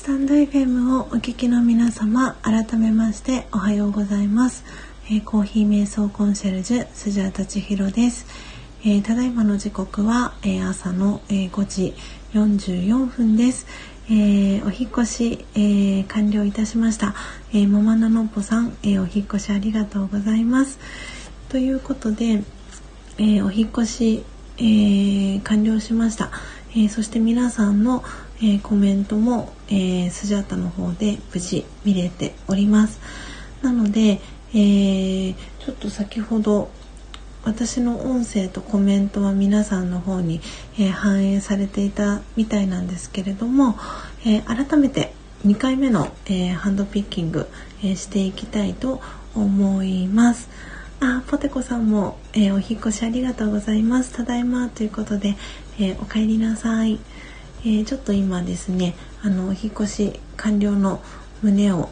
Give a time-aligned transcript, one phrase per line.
[0.00, 4.64] スタンド FM をお聞きの皆様改めましておはようございます、
[5.10, 8.24] えー、コーヒー瞑想コンシェルジュスジャータチヒロです、
[8.82, 11.94] えー、ただいまの時刻は、えー、朝の、え5時
[12.32, 13.66] 44分です、
[14.10, 17.14] えお引越し、え完了いたしました、
[17.52, 20.78] えママナノッポさん、えお引越しありがとうございます。
[21.50, 22.42] ということで、
[23.18, 24.24] えお引越し、
[24.56, 26.30] え完了しました、
[26.74, 28.02] えそして皆さんの、
[28.42, 33.00] えー、コメントも、えー、スジャータの方で無事見れております
[33.62, 34.20] なので、
[34.52, 36.70] えー、ちょっと先ほど
[37.44, 40.40] 私の音声とコメントは皆さんの方に、
[40.78, 43.76] えー、反映されていたみたいなんですけれども、
[44.26, 45.12] えー、改めて
[45.46, 47.48] 2回目の、えー、ハンドピッキング、
[47.82, 49.00] えしていきたいと
[49.34, 50.50] 思います。
[51.00, 54.12] あ、ポテコさんも、えお引越しありがとうございます。
[54.12, 55.36] ただいまということで、
[55.78, 56.98] えお帰りなさい。
[57.62, 61.02] えー、ちょっと今ですねあのお引越し完了の
[61.42, 61.90] 旨を、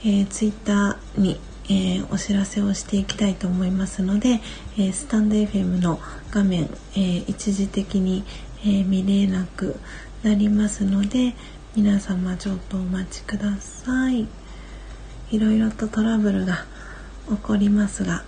[0.00, 4.40] えー、ツイッターに、えー、お知らせをしていきたいと思いますので、
[4.76, 5.98] えー、スタンド FM の
[6.30, 8.24] 画面、え、一時的に、
[8.64, 9.76] え、見れなく
[10.22, 11.34] なりますので
[11.74, 14.28] 皆様ちょっとお待ちください。
[15.32, 16.66] いろいろとトラブルが
[17.28, 18.22] 起こりますが、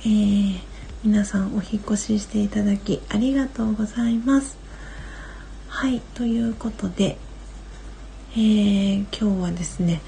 [0.00, 0.60] えー、
[1.04, 4.61] 皆さんお引越ししていただきありがとうございます。
[5.74, 7.16] はいということで、
[8.34, 10.00] えー、今日はですね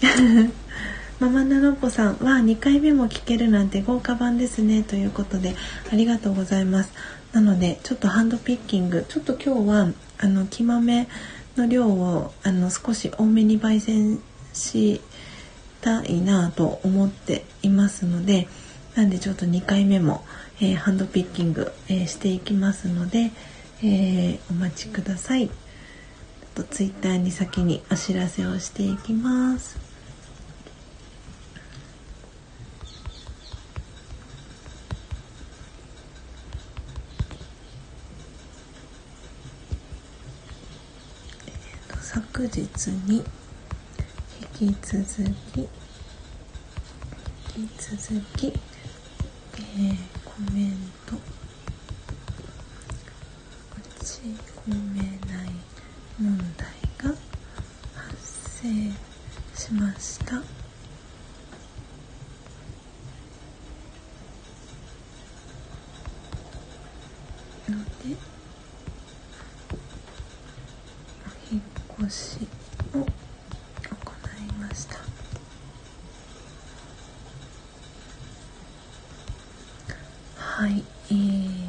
[1.20, 5.54] ママナロッポさんは2回目も聞けるなんて豪華版ですねということで
[5.92, 6.90] ありがとうございます。
[7.32, 11.06] なのでちょっとハンドピッキングちょっと今日はあの木豆
[11.56, 14.20] の量をあの少し多めに焙煎
[14.54, 15.02] し
[15.82, 18.48] たいなと思っていますので
[18.96, 20.24] なんでちょっと2回目も、
[20.60, 23.32] えー、ハンドピッキング、えー、していきますので、
[23.84, 25.50] えー、お待ちください。
[26.54, 29.92] とツイッターに先にお知らせをしていきます。
[42.42, 43.24] 昨日に
[44.58, 45.04] 引き続
[45.54, 45.68] き
[47.56, 51.01] 引き続き、えー、コメント
[54.02, 55.48] 込めない
[56.20, 56.66] 問題
[56.98, 57.14] が
[57.94, 58.16] 発
[58.60, 58.68] 生
[59.54, 60.34] しました。
[60.36, 60.42] の
[67.68, 68.16] で
[71.24, 71.62] お引っ
[72.08, 72.48] 越し
[72.94, 73.06] を行い
[74.60, 74.96] ました。
[80.36, 81.61] はいえー。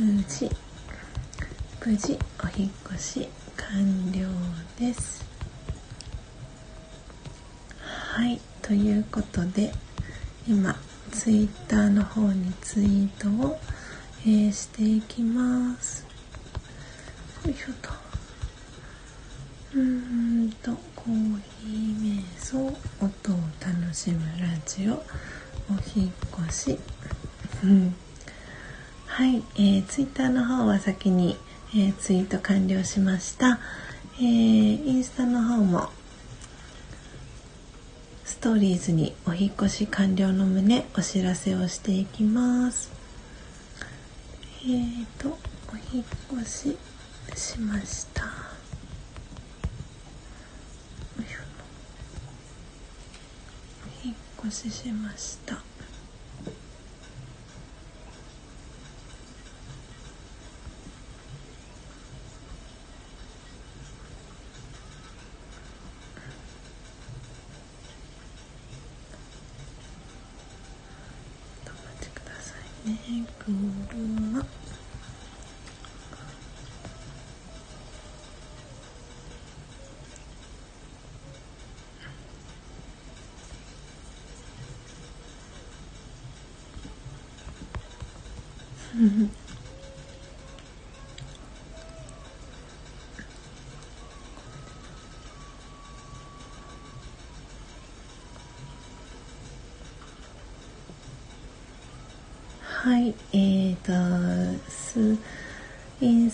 [0.00, 0.48] 無事
[1.84, 4.26] 無事お引越し完了
[4.78, 5.22] です。
[7.78, 9.70] はいということで
[10.48, 10.74] 今
[11.12, 13.58] ツイッターの方にツイートを、
[14.22, 16.06] えー、していきます。
[17.44, 17.90] よいしょと。
[19.74, 25.04] うんとコーヒー瞑想音を楽しむラジオお
[25.94, 26.10] 引
[26.48, 26.78] 越し。
[27.62, 27.94] うん。
[29.12, 31.36] はい、えー、ツイッターの方は先に、
[31.74, 33.58] えー、ツイート完了しました、
[34.18, 35.88] えー、インスタの方も
[38.24, 42.90] ストーリーズにお引越し完了の旨お知らせをしていきます。
[44.62, 45.36] えーと
[45.68, 46.04] お引
[46.40, 46.78] 越し
[47.36, 48.24] しました。
[54.04, 54.14] お引
[54.46, 55.69] 越ししました。
[73.38, 73.44] は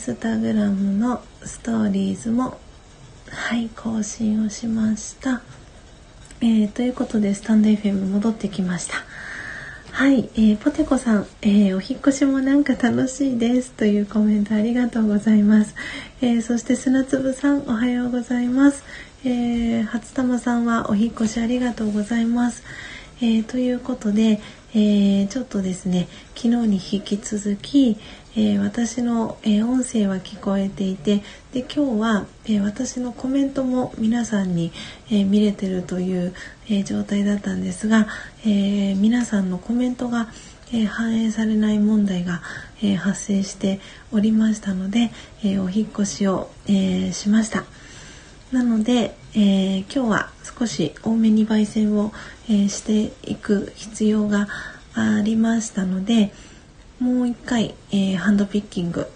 [0.06, 2.56] スタグラムのストーリーズも、
[3.29, 5.43] はい、更新をしました。
[6.41, 8.99] えー、ということで、スタンド FM 戻ってきました。
[9.91, 15.75] はい、えー、ポテコさん、えー、お引越しもなんか楽しいですというコメントありがとうございます。
[16.20, 18.85] えー、そして砂粒さん、おはようございます。
[19.25, 22.62] えー、初玉さんはお引越しありがとうございます。
[23.20, 24.41] えー、ということで、
[24.78, 27.96] えー、ちょっとですね、昨日に引き続き、
[28.37, 31.23] えー、私の、え音声は聞こえていて
[31.55, 34.73] で今日は、え私のコメントも皆さんに、
[35.11, 36.34] え見れてるという、
[36.69, 38.06] え状態だったんですが、
[38.44, 40.28] え皆さんのコメントが、
[40.75, 42.43] え反映されない問題が、
[42.82, 43.81] え発生して
[44.12, 45.11] おりましたので、
[45.43, 47.64] えお引越しを、えしました。
[48.52, 52.12] なので、え今日は少し多めに焙煎を、
[52.49, 54.49] えしていく必要が
[54.94, 56.33] ありましたので、
[57.00, 59.06] もう一回、えー、ハンドピッキング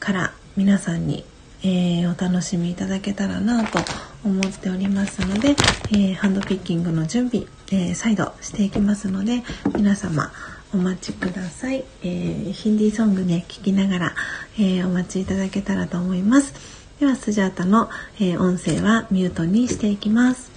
[0.00, 1.24] から皆さんに、
[1.62, 3.78] え、お楽しみいただけたらなと
[4.24, 5.54] 思っておりますので、
[5.96, 9.44] え、ハンドピッキングの準備、え再度していきますので
[9.76, 10.32] 皆様
[10.72, 14.14] お待ちください、えヒンディーソングね聞きながら、
[14.58, 16.77] えお待ちいただけたらと思います。
[16.98, 20.50] ではスジャータの、え音声はミュートにしていきます。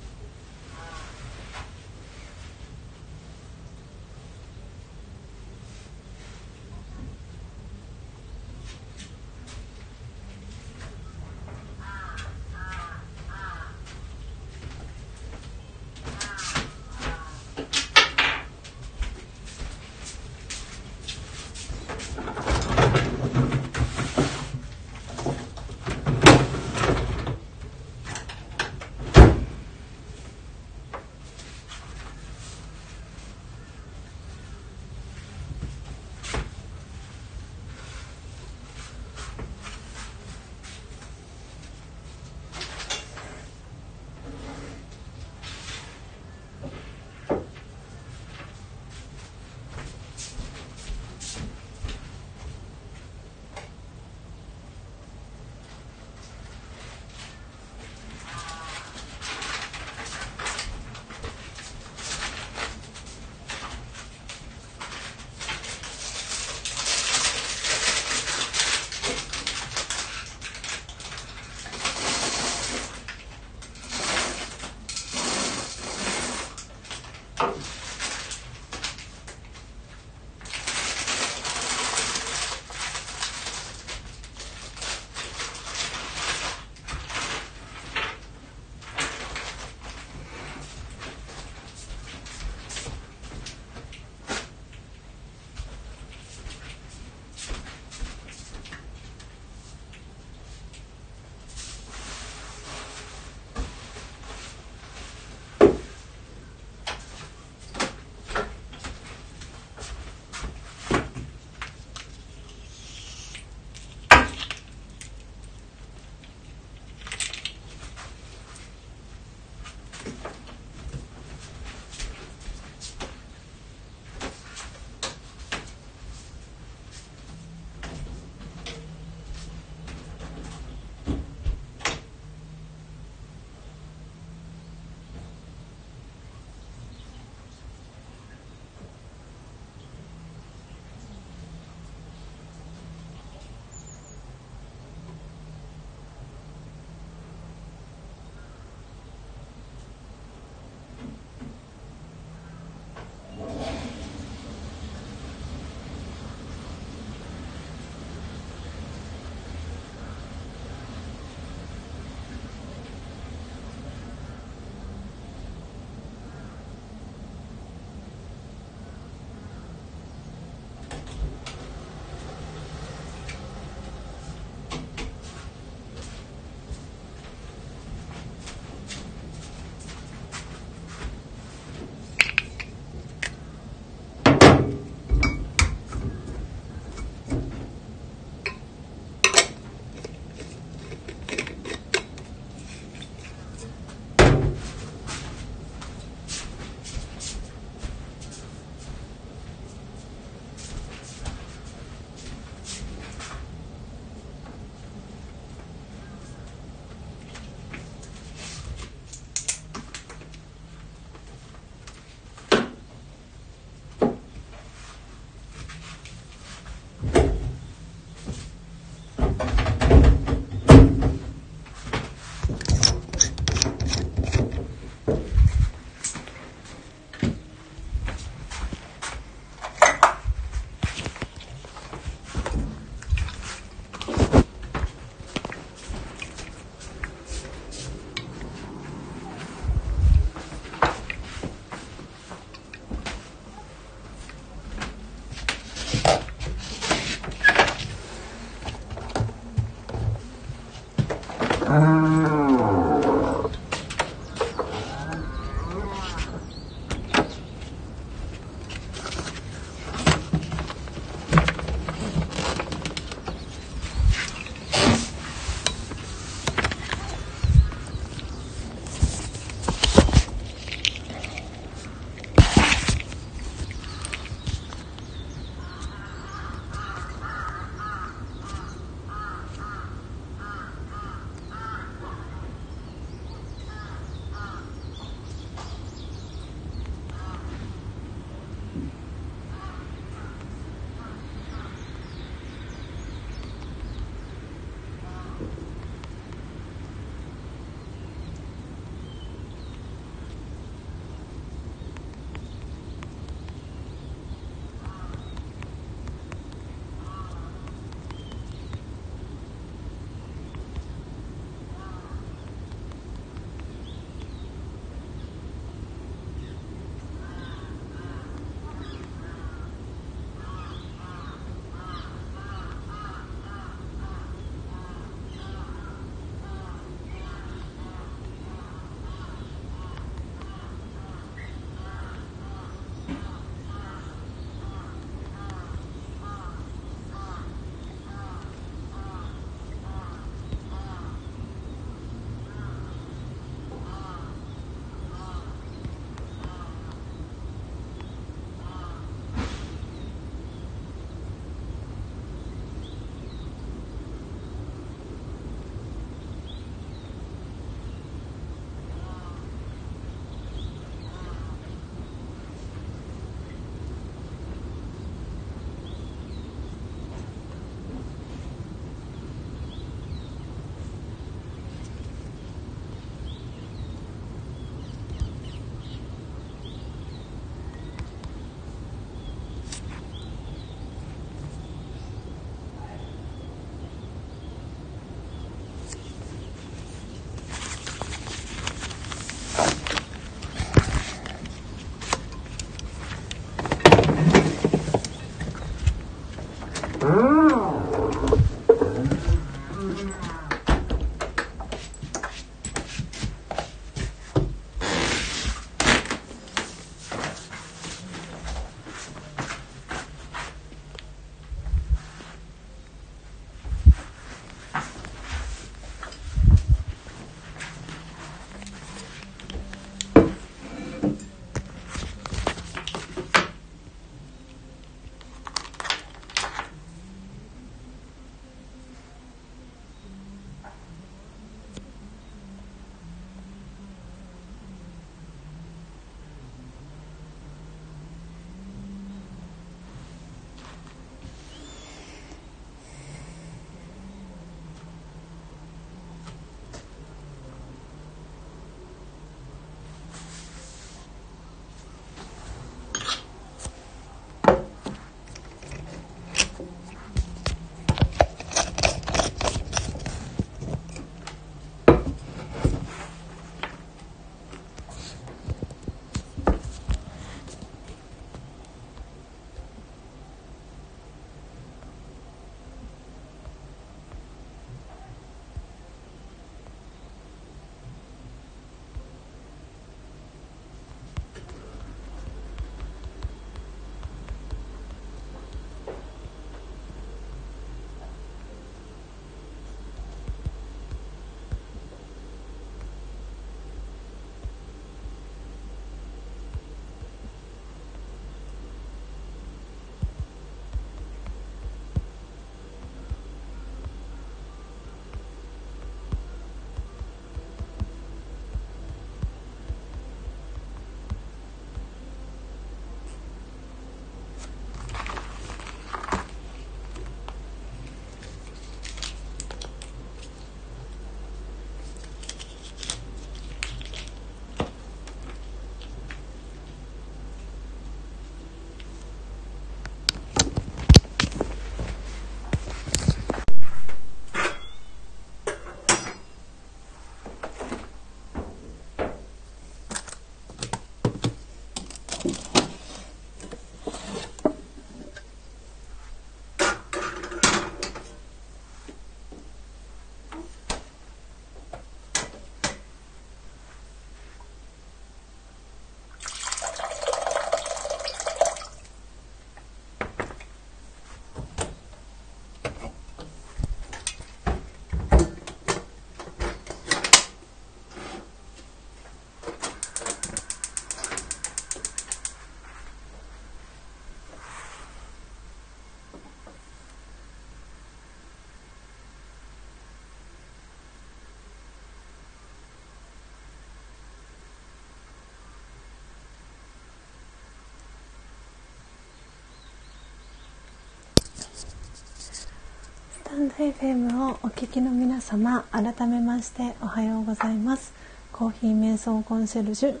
[593.34, 597.92] ンド FM をお聞きの皆様改めましておはようございます。
[598.30, 600.00] コーヒー瞑想コンシェルジュ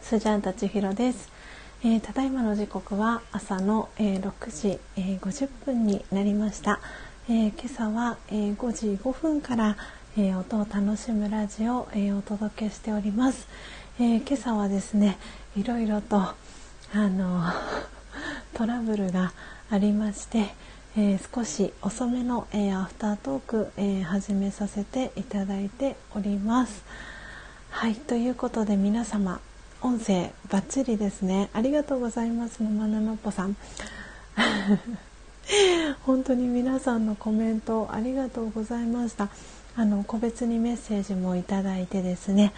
[0.00, 1.30] スジャータ千尋です、
[1.84, 6.80] えー、ただいまの時刻は朝の、えー、6時、えー、50分になりました、
[7.28, 9.76] え今朝は、え5時5分から、
[10.16, 13.46] え音を楽しむラジオを、えお届けしております、
[14.00, 15.16] え今朝はですね
[15.56, 16.34] いろいろとあ
[16.94, 17.52] の
[18.54, 19.32] トラブルが
[19.70, 20.54] ありまして
[21.00, 26.82] えー、少し遅めの、えー、アフタートーク、えー、始めさせていただいております。
[27.70, 29.40] はいということで皆様
[29.80, 31.50] 音声バッチリですね。
[31.52, 33.54] ありがとうございますママナノッポさん。
[36.02, 39.28] 本当に皆さんのコメントありがとうございました。
[39.76, 42.52] あの個別にメッセージもいただいてですね。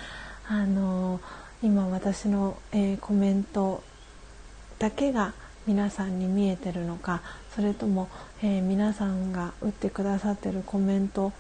[0.49, 1.20] あの
[1.62, 3.82] 今私の、えコメント
[4.78, 5.34] だけが
[5.67, 7.23] 皆さんに見えてるのか
[7.55, 8.09] それとも、
[8.43, 11.33] えー、皆さんが打ってくださってるコメント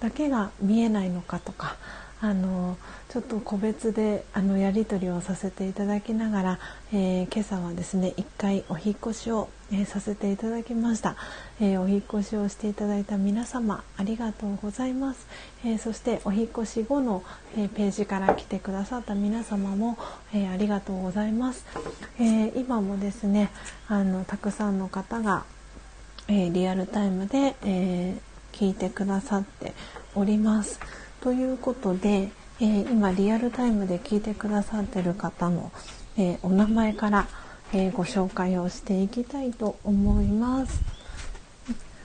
[0.00, 1.76] だけが見えないのかとか
[2.22, 2.76] あの
[3.08, 6.58] ちょっと個別であのやり取りをさせていただきながら、
[6.92, 11.16] えー、今朝はですね1回お引越しを、えー、させていただきました、
[11.60, 15.26] えー、お引越しをしていただいた皆様ありがとうございます、
[15.64, 17.22] えそしてお引越し後の、
[17.56, 19.98] えページから来てくださった皆様も、
[20.34, 21.64] えありがとうございます、
[22.18, 23.50] え今もですね
[23.88, 25.44] あのたくさんの方が、
[26.28, 28.18] えリアルタイムで、え
[28.52, 29.72] 聞いてくださって
[30.14, 30.80] おります。
[31.20, 35.70] ということで、えー、今リアルタイムで聞いてくださってる方の、
[36.16, 37.28] えー、お名前から、
[37.72, 40.80] えー、ご紹介をしていきたいと思います。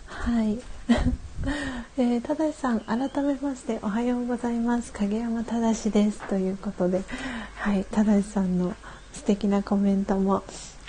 [0.06, 0.60] はい。
[1.98, 7.04] えー、ただしさん改めましておはようございます影山正ですということで
[7.58, 8.74] はいただしさんの
[9.14, 10.44] 素敵なコメントも、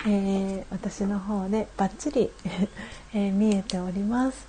[0.07, 2.31] えー、私の方でバッチリ、
[3.13, 4.47] えー、見えております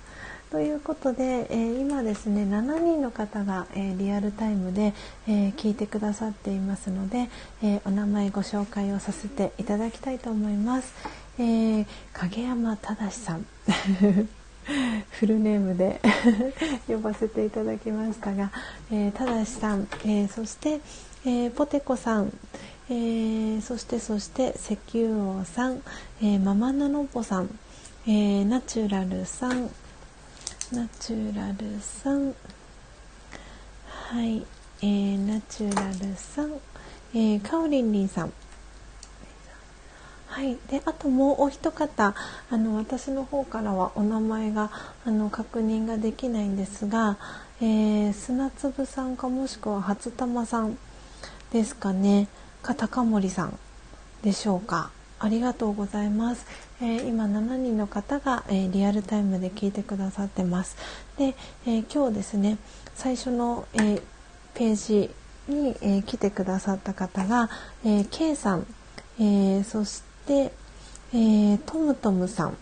[0.51, 4.93] ということで、えー、今ですね7人の方が、えー、リアルタイムで、
[5.27, 7.29] えー、聞いてくださっていますので、
[7.61, 10.93] えお名前ご紹介をさせていただきたいと思います。
[11.37, 13.45] え影山正さん。
[15.11, 15.99] フルネームで
[16.87, 18.51] 呼ばせていただきましたが、
[18.91, 20.81] えー、正さん、えそして、
[21.25, 22.31] えポテコさん、
[22.89, 25.83] えー、そしてそして石油王さん、
[26.21, 27.49] えー、ママナノポさん、
[28.07, 29.69] えー、ナチュラルさん、
[30.71, 32.35] ナチュラルさん。
[33.87, 34.45] はい、
[34.81, 36.53] えー、ナチュラルさん、
[37.11, 38.33] えー、カオリンリンさん。
[40.27, 42.13] はい、であともうお一方。
[42.51, 44.69] あの私の方からはお名前が
[45.07, 47.17] あの確認ができないんですが、
[47.61, 50.77] えー、砂粒さんかもしくは初玉さん
[51.51, 52.27] ですかね。
[52.61, 53.57] か高森さん
[54.21, 54.91] でしょうか。
[55.19, 56.45] ありがとうございます。
[56.81, 60.77] えー、今7人の方が、えー、リアルタイムで聞いてくださってます。
[61.17, 61.35] で、
[61.67, 62.57] えー、今日ですね
[62.95, 64.01] 最初の、え
[64.53, 65.09] ページ
[65.47, 67.49] に、え来てくださった方が、
[67.85, 68.67] え K さん、
[69.19, 70.51] えそして、
[71.13, 72.57] えトムトムさん、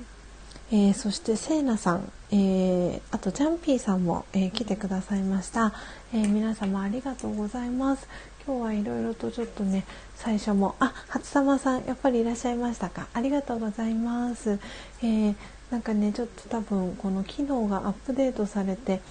[0.71, 5.73] えそしてセイナさん、えあとジャンピーさんも、え来てくださいました、
[6.13, 8.07] え皆様ありがとうございます。
[8.47, 9.83] 今日はいろいろとちょっとね
[10.15, 13.07] 最初もあ初玉さんやっぱりいらっしゃいましたか？
[13.13, 14.57] ありがとうございます、
[15.01, 15.35] えー、
[15.69, 19.01] なんかねちょっと多分この機能がアップデートされて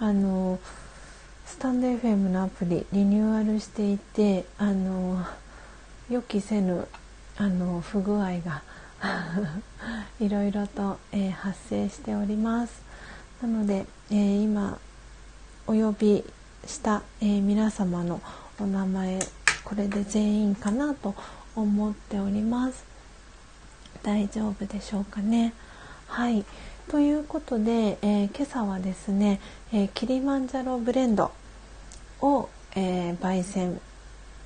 [0.00, 0.58] あの
[1.44, 5.26] スタンド FM のアプリリニューアルしていてあの
[6.08, 6.88] 予期せぬ
[7.36, 8.62] あの不具合が
[10.20, 12.80] いろいろと、えー、発生しております。
[13.42, 14.78] なので、えー、今
[15.66, 16.24] お呼び
[16.66, 18.22] した、えー、皆様の
[18.58, 19.18] お名前
[19.64, 21.14] これで全員かなと
[21.54, 22.84] 思っております。
[24.02, 25.52] 大丈夫でしょうかね。
[26.06, 26.44] はい。
[26.88, 29.40] ということで、えー、今朝はですね、
[29.72, 31.32] えー、キリマンジャロブレンド
[32.20, 33.80] を、えー、焙煎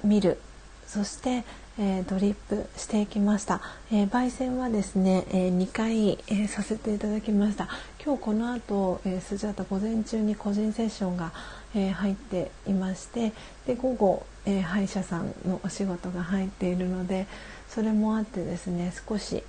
[0.02, 0.40] 見る
[0.86, 1.44] そして、
[1.78, 3.60] えー、ドリップしていきました、
[3.92, 7.68] えー、焙煎はですね、えー、2回、えさせていただきました。
[8.02, 11.32] 今日この後、えスジャータ午前中に個人セッションが
[11.74, 13.32] えー、入っていまして
[13.66, 17.26] で午後、えー、歯医者さんのお仕事が入っているので
[17.68, 19.44] それもあってですね少し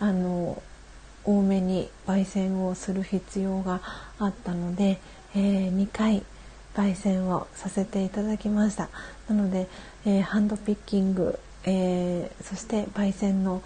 [0.00, 0.62] あの
[1.24, 3.82] 多めに焙煎をする必要が
[4.18, 4.98] あったので、
[5.34, 6.22] えー、2回
[6.74, 8.88] 焙煎をさせていただきました。
[9.28, 9.66] なので、
[10.06, 13.62] えハンドピッキング、えそして焙煎の、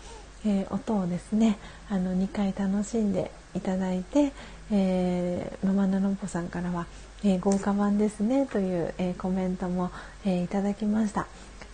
[0.46, 1.58] え音をですね
[1.88, 4.32] あの2回楽しんでいただいて、
[4.72, 6.86] えー、ママナノンポさんからは
[7.24, 9.90] えー、豪華版ですねという、えー、コメントも、
[10.24, 11.26] え、いただきました。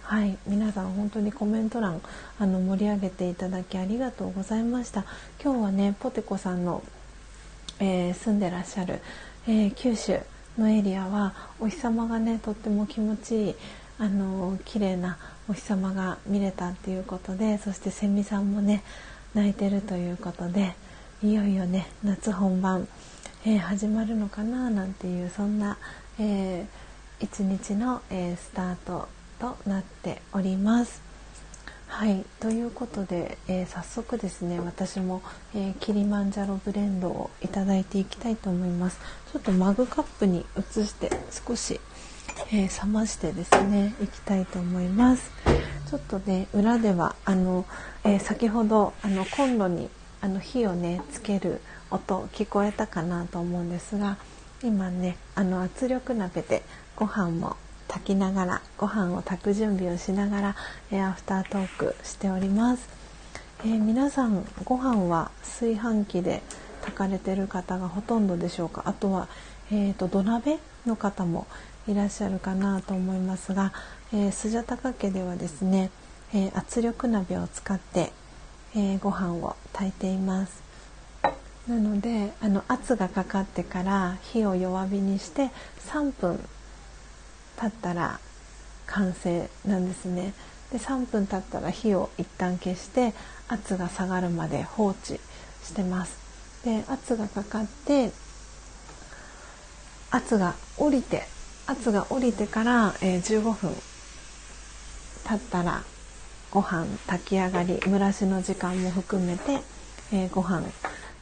[0.03, 2.01] はい、皆さん本当にコメント欄
[2.39, 5.05] あの盛り上げていただきありがとうございました。
[5.43, 6.83] 今日はねポテコさんの
[7.81, 9.01] え、住んでらっしゃる、
[9.47, 10.20] え、九州
[10.59, 13.55] のエリアはお日様がねとっても気持ちいい
[13.99, 15.16] あの綺麗な
[15.49, 18.83] お日様が見れたっていうことでそしてセミさんもね
[19.35, 20.75] 鳴いてるということで
[21.23, 22.89] いよいよね夏本番、
[23.47, 25.78] えー、始まるのかななんていうそんな、
[26.19, 29.09] えー、一日の、えー、スタート
[29.39, 31.01] となっております。
[31.86, 35.23] はいということで、えー、早速ですね私も、
[35.55, 39.01] えー、キリマンジャロブレンドをいただいていきたいと思います
[39.32, 41.81] ちょっとマグカップに移して少し、
[42.52, 45.32] えー、冷ましてですねいきたいと思います
[45.90, 47.65] ちょっとね裏ではあの、
[48.05, 49.89] え先ほどあのコンロに
[50.20, 54.16] あの火をねつける音聞こえたかなと思うんですが
[54.62, 56.62] 今ねあの圧力鍋で
[56.97, 57.56] ご飯も
[57.86, 60.56] 炊きながらご飯を炊く準備をしながら、
[60.90, 62.86] えアフタートークしております、
[63.60, 66.43] えー、皆さんご飯は炊飯器で
[66.81, 68.82] 炊かれてる方がほとんどでしょうか？
[68.85, 69.28] あとは、
[69.70, 71.47] えーと、土鍋の方も
[71.86, 73.73] いらっしゃるかなと思いますが、
[74.12, 75.90] えー、スジャタカ家ではですね、
[76.35, 78.12] えー、圧力鍋を使って、
[78.74, 80.68] えー、ご飯を炊いています。
[81.69, 85.51] なのであの圧がかかってから火を弱火にして
[85.93, 86.40] 3分
[87.61, 88.20] 経ったら
[88.86, 90.32] 完成なんですね。
[90.73, 93.12] で3分経ったら火を一旦消して
[93.49, 95.20] 圧が下がるまで放置
[95.62, 96.19] してます。
[96.65, 98.11] で圧がかかって
[100.11, 101.24] 圧が降りて
[101.66, 103.70] 圧が降りてから、えー、15分
[105.24, 105.82] 経ったら
[106.51, 109.61] ご飯炊き上がり蒸らしの時間も含めて、
[110.12, 110.62] えー、ご飯、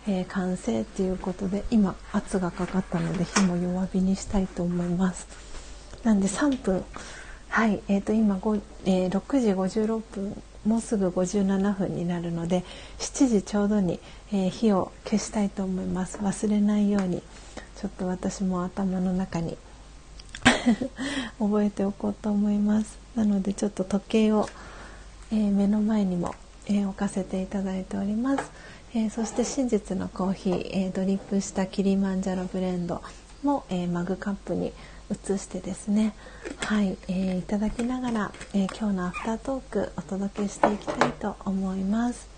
[0.09, 5.27] えー、完成っていうことで今圧がかかったので火も弱火にしたいと思います。
[6.05, 6.85] なんで3分。
[7.49, 12.65] はい、えー、と今5、えー、6時56分もうすぐ57分になるので
[12.99, 14.01] 7時ちょうどに、
[14.33, 16.19] えー、火を消したいと思います。
[16.19, 17.23] 忘れないように
[17.77, 19.57] ちょっと私も頭の中に
[21.39, 22.99] 覚えておこうと思います。
[23.15, 24.49] なのでちょっと時計を、
[25.33, 26.35] え、目の前にも、
[26.67, 28.51] え、置かせていただいております、
[28.95, 33.03] えー、そして真実のコーヒー、えドリップしたキリマンジャロブレンド
[33.43, 34.73] も、えマグカップに
[35.11, 36.15] 移してですね。
[36.59, 42.29] はい、えー、いただきながら、え、今日のアフタートークお届けしていきたいと思います。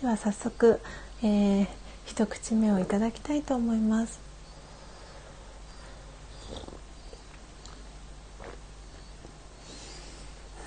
[0.00, 0.80] では早速、
[1.22, 1.66] え、
[2.04, 4.20] 一口目をいただきたいと思います。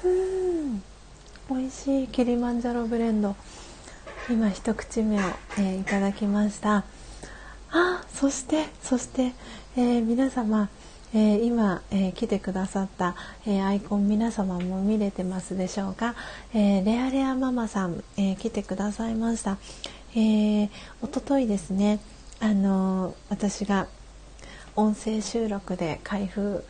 [0.03, 0.83] うん
[1.49, 3.35] 美味しいキリマンジャロブレンド。
[4.29, 5.21] 今一口目を、
[5.57, 6.85] えー、いただきました。
[7.71, 9.33] あそしてそして、
[9.75, 10.69] えー、皆様
[11.11, 13.15] えー、今、え、来てくださった、
[13.47, 16.13] え、アイコン皆様も見れてますでしょうか、
[16.53, 19.57] えレアレアママさん、え来てくださいました、
[20.13, 20.69] えー、
[21.01, 21.99] おとといですね
[22.39, 23.87] あの私が
[24.75, 26.63] 音声収録で開封、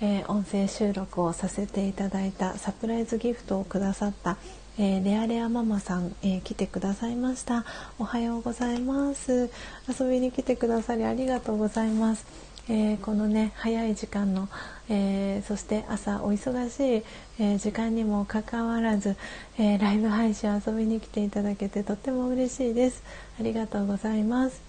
[0.00, 4.38] え音声収録をさせていただいたサプライズギフトをくださった、
[4.84, 7.64] えー、レアレアママさん、えー、来てくださいました。
[8.00, 9.48] おはようございます。
[9.88, 12.26] 遊びに来てくださりありがとうございます。
[12.68, 14.48] えー、このね早い時間の、
[14.88, 17.04] えー、そして朝お忙しい、
[17.38, 19.14] えー、時間にもかかわらず、
[19.56, 23.04] えライブ配信遊びに来ていただけてとっても嬉しいです。
[23.38, 24.60] ありがとうございます。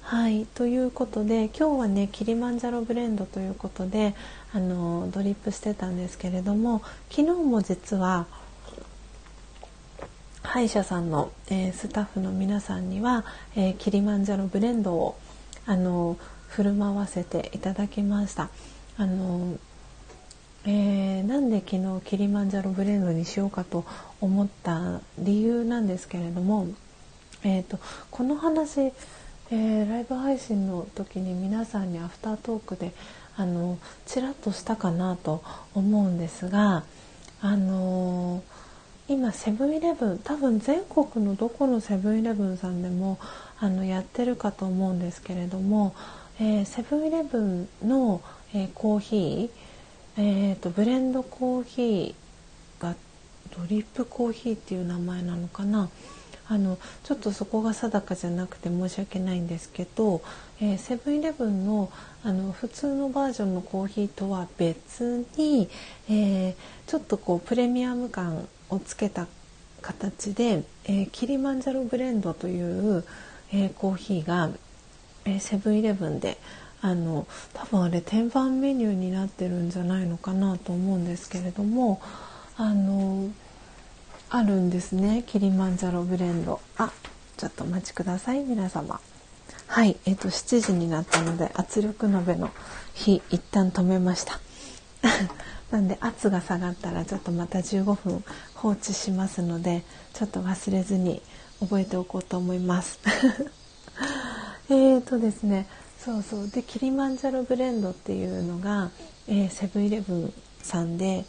[0.00, 4.16] はいということで今日はねキリマンジャロブレンドということで
[4.52, 8.26] あのドリップしてたんですけれども昨日も実は
[10.52, 13.24] 歯医者さんの、えー、スタッフの皆さんには、
[13.56, 15.18] えー、キリマンジャロブレンドを
[15.64, 16.18] あの
[16.48, 18.50] 振る舞わせていただきました。
[18.98, 19.56] あの、
[20.66, 23.86] えー、なんで昨日キリマンジャロブレンドにしようかと
[24.20, 26.66] 思った理由なんですけれども、
[27.44, 27.78] えーと、
[28.10, 32.92] この話、えー、ライブ配信の時に皆さんにアフタートークで
[33.38, 35.42] あのちらっとしたかなと
[35.74, 36.84] 思うんですが
[37.40, 38.42] あの
[39.08, 43.18] 今セブンイレブン多分全国のどこのセブンイレブンさんでも
[43.58, 45.94] あのやってるかと思うんですけれども
[46.40, 48.20] えセブンイレブンの、
[48.54, 49.50] えー、コーヒー、
[50.16, 52.96] えーと、ブレンドコーヒーが
[53.56, 55.88] ドリップコーヒーっていう名前なのかな。
[56.48, 60.20] あのちょっとそこが定かじゃなくて申し訳ないんですけど、
[60.60, 61.90] えー、セブンイレブンの
[62.24, 65.70] あの普通のバージョンのコーヒーとは別に、
[66.10, 66.54] えー、
[66.86, 69.26] ちょっとこうプレミアム感をつけた
[69.80, 73.04] 形で、えー、キリマンジャロブレンドという、
[73.52, 74.48] えコーヒーが
[75.24, 76.38] えセブンイレブンで
[76.80, 82.00] あの多分あれ天板メニューになってるんじゃないのかなと思うんですけれども
[82.56, 83.30] あの
[84.30, 86.90] あるんですねキリマンジャロブレンドあ
[87.36, 89.00] ちょっとお待ちください皆様
[89.68, 92.50] はい、えっ、ー、と7時になったので圧力鍋の
[92.92, 94.38] 火一旦止めました。
[95.70, 98.22] なんで圧が下がったらちょっとまた15分
[98.62, 99.82] 放置しますので
[100.14, 101.20] ちょっと忘れずに
[101.58, 103.00] 覚えておこうと思います。
[104.70, 105.66] えっとですね
[105.98, 108.90] そうそうでキリマンジャロブレンドっていうのが、
[109.26, 110.32] えー、セブンイレブン
[110.62, 111.24] さんで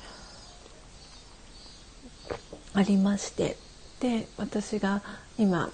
[2.74, 3.58] ありまして
[4.00, 5.02] で私が
[5.40, 5.72] 今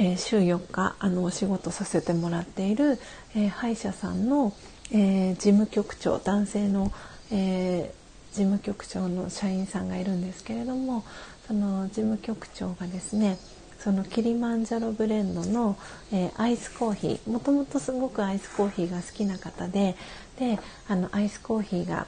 [0.00, 3.00] えー、週4日あのお仕事させてもらっている、
[3.34, 4.54] えー、歯医者さんの、
[4.92, 6.92] えー、事務局長男性の、
[7.32, 7.92] え
[8.32, 11.04] 事務局長の社員さんがいるんですけれども
[11.46, 13.38] その事務局長がですね
[13.78, 15.78] そのキリマンジャロブレンドの、
[16.12, 19.94] えアイスコーヒーもともとすごくアイスコーヒーが好きな方で
[20.38, 22.06] であのアイスコーヒーが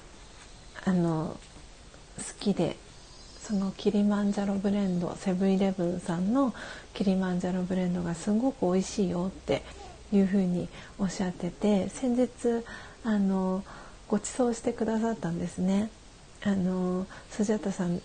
[0.85, 1.37] あの
[2.17, 2.77] 好きで
[3.41, 6.55] そのキリマンジャロブレンドセブンイレブンさんの
[6.93, 9.63] キリマンジャロブレンドがすごく美味しいよって
[10.13, 10.69] いうふうに
[10.99, 12.29] おっしゃってて先日
[13.05, 13.65] あの
[14.09, 15.91] ご馳走してくださったんですね。
[16.43, 18.01] あのスジャタさん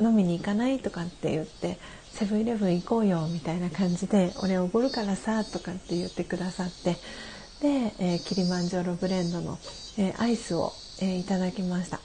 [0.00, 1.78] 飲みに行かないとかって言って
[2.12, 6.96] セブンイレブン行こうよみたいな感じで俺おごるからさとかって言ってくださって
[7.62, 9.58] で、えー、キリマンジャロブレンドの、
[9.98, 12.00] えー、アイスを、えー、いただきました。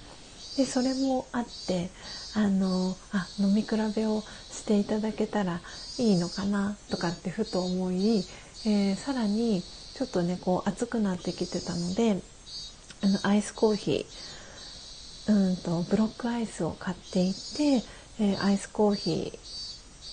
[0.57, 1.89] でそれもあって
[2.35, 4.21] あのあ飲み比べを
[4.51, 5.61] していただけたら
[5.97, 8.25] いいのかなとかってふと思い、
[8.65, 9.63] えー、さらに
[9.95, 12.21] ちょっとねこう暑くなってきてたので
[13.03, 14.30] あのアイスコーヒー
[15.31, 17.83] うんとブロックアイスを買っていって、
[18.19, 19.33] えー、アイスコーヒ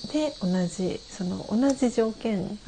[0.06, 2.58] ーで同じその同じ条件。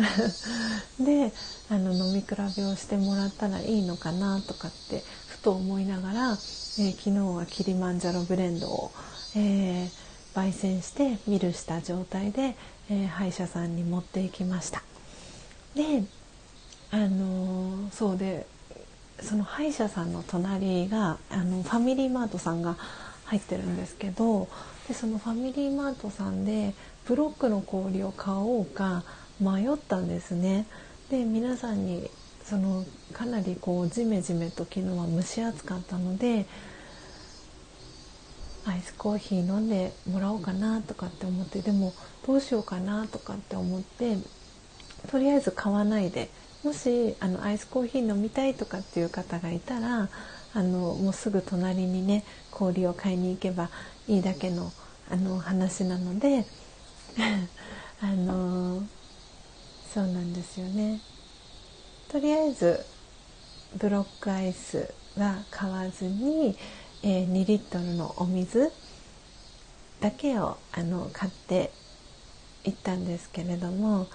[1.01, 1.33] で
[1.71, 8.91] あの飲み比べをしてもらったらいいのかなとかってふと思いながら、えー、昨日はキリマンジャロブレンドを
[9.37, 9.89] えー、
[10.35, 12.57] 焙煎してミルした状態で、
[12.91, 14.83] えー、歯医者さんに持っていきました。
[15.75, 16.05] で
[16.91, 18.47] あのー、そうで
[19.23, 22.77] その歯医者さんの隣があのファミリーマートさんが
[23.25, 24.49] 入ってるんですけど
[24.89, 26.75] でそのファミリーマートさんで
[27.07, 29.05] ブロックの氷を買おうか
[29.41, 30.67] 迷ったんですね。
[31.11, 32.09] で皆さんに
[32.45, 36.47] そのかなりこうジメジメと昨日は蒸し暑かったので
[38.67, 41.93] アイスコーヒー飲んでもらおうかなとかって思ってでも
[42.27, 44.17] どうしようかなとかって思って
[45.11, 46.31] とりあえず買わないで
[46.63, 50.09] もしあのアイスコーヒー飲みたいとかっていう方がいたら
[50.53, 53.71] あのもうすぐ隣にね氷を買いに行けば
[54.09, 54.73] いいだけの
[55.11, 56.47] あの話なので
[58.01, 58.83] あの
[59.93, 61.01] そうなんですよね。
[62.09, 62.85] とりあえず
[63.77, 66.57] ブロックアイスは買わずに
[67.03, 68.71] えー、2リットルのお水
[70.01, 71.71] だけをあの買って
[72.65, 74.07] いったんですけれども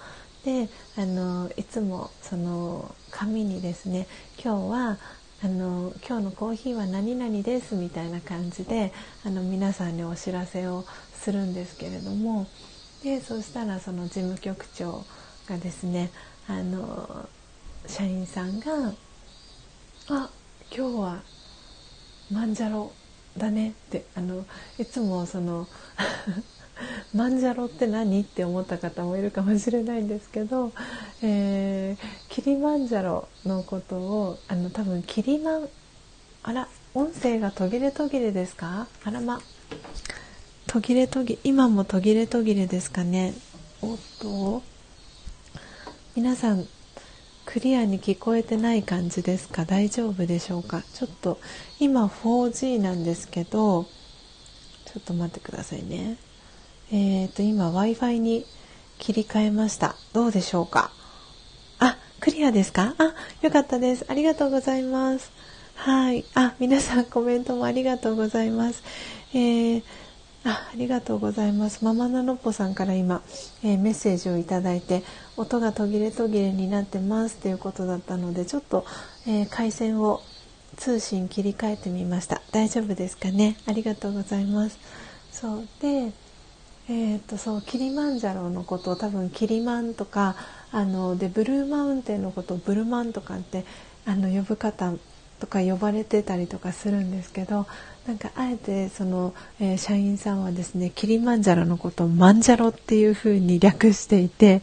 [0.46, 4.06] であのいつもその紙にですね
[4.42, 4.98] 今日は
[5.42, 8.92] あの今日のコーヒーは何々ですみたいな感じで
[9.24, 12.46] あの皆さんにお知らせをするんですけれども
[13.02, 15.04] でそうしたらその事務局長
[15.48, 16.12] がですね
[16.46, 17.28] あの
[17.88, 18.94] 社員さんが
[20.08, 20.30] 「あ
[20.70, 21.22] 今日は
[22.30, 22.92] マンジャロ
[23.36, 24.46] だねってあの
[24.78, 25.66] いつもその
[27.14, 30.72] マンジャロって何って思った方もいるかもしれないんですけど、
[31.22, 35.68] えー、キリマンジャロのことをあの多分キリマン
[36.42, 38.86] あら音声が途切れ途切れですか？
[39.04, 39.40] あらま。
[40.66, 43.34] 途切れ途切れ今も途切れ途切れですかね？
[43.82, 44.62] おっと。
[46.14, 46.66] 皆さん
[47.44, 49.64] クリアに聞こえてない感じですか？
[49.64, 50.82] 大丈夫でしょうか？
[50.94, 51.38] ちょっと
[51.80, 53.84] 今 4G なんですけど
[54.84, 56.16] ちょっと待ってくださいね。
[56.92, 58.46] えっ、ー、と今 Wi-Fi に
[58.98, 59.96] 切り替えました。
[60.12, 60.90] どうでしょうか？
[61.78, 62.94] あクリアですか？
[62.98, 64.04] あよかったです。
[64.08, 65.30] ありがとうございます。
[65.74, 66.24] はい。
[66.34, 68.82] あ皆さんコメントもありがとうございます。
[69.34, 69.82] えー
[70.48, 71.84] あありがとうございます。
[71.84, 73.20] ママナノッポさんから今、
[73.64, 75.02] えー、メッセージをいただいて、
[75.36, 77.38] 音が途切れ途切れになってます。
[77.38, 78.84] ということだったので、ちょっと、
[79.26, 80.22] えー、回線を
[80.76, 82.42] 通信切り替えてみました。
[82.52, 83.56] 大丈夫ですかね？
[83.66, 84.78] ありがとうございます。
[85.32, 85.68] そう。
[85.80, 86.12] で、
[86.88, 90.36] えー、っとそうキリマンジャロのことを多分キリマンとか
[90.70, 93.64] あのでブルーマウンテンのことをブルマンとかって
[94.04, 94.92] あの呼ぶ方
[95.40, 97.66] とか呼ばれてたりとかするんですけど
[98.06, 104.62] なんかあえてその、えー、社員さんはですねキリマンジャロのことをマンジャロっていう風に略していて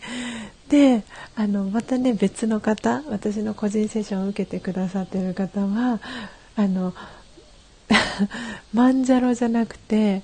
[0.70, 1.04] で
[1.36, 6.00] あのまたね別の方私の個人セッションを受けてくださってる方は
[6.56, 6.94] あの
[8.74, 10.24] マンジャロじゃなくて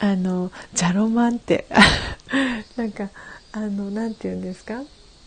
[0.00, 1.66] あのジャロマンって
[2.76, 3.08] なんか
[3.52, 4.82] あのなんて言うんですか？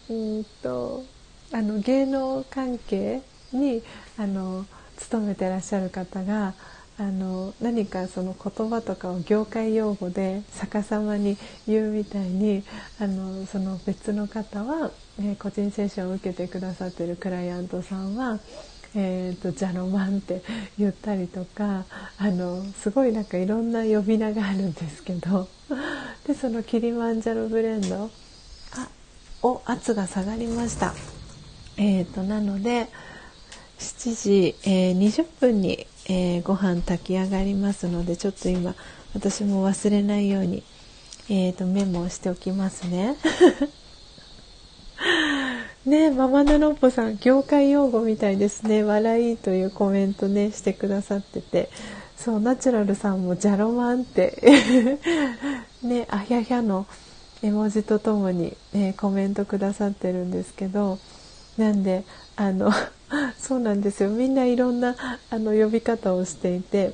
[0.09, 1.03] うんと
[1.51, 3.21] あの芸能関係
[3.51, 3.81] に
[4.17, 4.65] あの
[4.97, 6.53] 勤めてらっしゃる方が
[6.97, 11.37] あの何かその言葉とかを業界用語で逆さまに
[11.67, 12.63] 言うみたいに
[12.99, 18.39] あのその別の方は、え、個人セッションを受けてくださってるクライアントさんは
[18.93, 20.41] えーと、ジャロマンって
[20.77, 21.85] 言ったりとか
[22.17, 25.47] あのすごいなんかいろんな呼び名があるんですけど
[26.27, 28.09] でそのキリマンジャロブレンド
[28.73, 28.89] あ
[29.41, 30.93] お圧が下がりました。
[31.77, 32.89] えーと、なので
[33.79, 38.75] 7時、えー、20分に、えー、ご飯炊き上がりますのでちょっと今
[39.13, 40.63] 私も忘れないように、
[41.29, 43.15] えーと、とメモをしておきますね。
[45.85, 48.83] ねママナロッポさん業界用語みたいですね。
[48.83, 51.69] 笑いというコメントねしてくださってて。
[52.15, 54.99] そうナチュラルさんもジャロマンって。
[55.81, 56.85] ねあひゃひゃの
[57.41, 60.99] 絵文字とともに、ね、コメントくださってるんですけど。
[61.57, 62.03] なんで
[62.35, 62.71] あの
[63.37, 64.09] そうなんですよ。
[64.09, 64.95] みんないろんな
[65.29, 66.93] あの呼び方をしていて。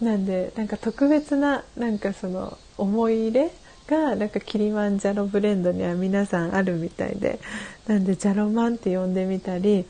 [0.00, 3.50] なんでなんか特別ななんかその思い入れ
[3.86, 7.38] がなんかキリマンジャロブレンドには皆さんあるみたいで
[7.86, 9.86] なんでジャロマンって呼んでみたり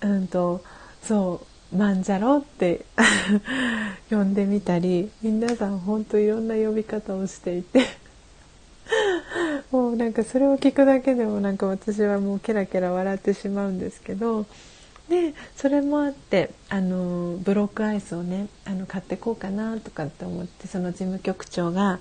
[0.00, 0.62] うんと
[1.02, 1.40] そ
[1.72, 2.84] うマンジャロって
[4.10, 8.04] 呼んでみたり皆さん本当いろんな呼び方をしていて。
[9.70, 14.44] もうなんかそれを聞くだけでもなんか私はもうケラケラ笑ってしまうんですけど
[15.08, 21.98] でそれもあってあのブロックアイスをねあの買ってこうかなとかって思ってその事務局長が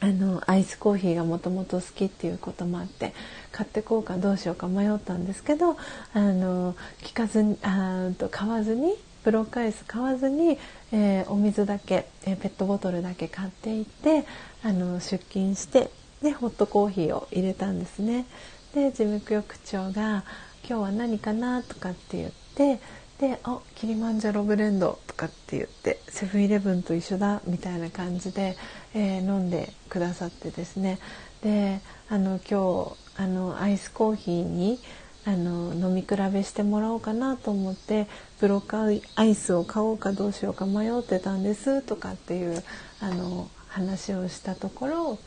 [0.00, 3.12] あのアイスコーヒーがもともと好きっていうこともあって
[3.52, 5.76] 買ってこうかどうしようか迷ったんですけど
[6.14, 8.94] あの聞かずにあと買わずに
[9.24, 10.58] ブロックアイス買わずに、
[10.92, 14.24] えー、お水だけ、えー、ペットボトルだけ買っていって
[14.64, 15.90] あの出勤して
[16.22, 18.26] でホットコーヒーを入れたんですね。
[18.74, 20.24] で事務局長が
[20.68, 22.80] 「今日は何かな?」とかって言って
[23.18, 28.56] で「あキリマンジャロブレンド」とかって言ってセブンイレブンと一緒だみたいな感じで、
[28.94, 30.98] えー、飲んでくださってですね。
[31.42, 34.78] であの今日あのアイスコーヒーに
[35.24, 38.06] あの飲み比べしてもらおうかなと思って
[38.40, 42.62] ブロックアイスを買おうかどうしようか迷ってたんですとかっていう
[43.00, 45.18] あの話をしたところ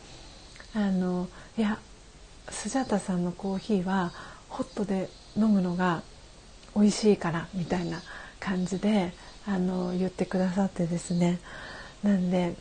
[0.75, 1.27] あの
[1.57, 1.77] いや
[2.49, 4.11] スジャタさんのコーヒーは
[4.49, 6.01] ホットで飲むのが
[6.75, 8.01] 美味しいからみたいな
[8.39, 9.13] 感じで
[9.45, 11.39] あの言ってくださってですね。
[12.01, 12.55] なんで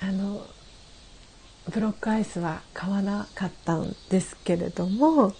[0.00, 0.46] あの
[1.70, 5.34] ブロックアイスは買わなかったんですけれども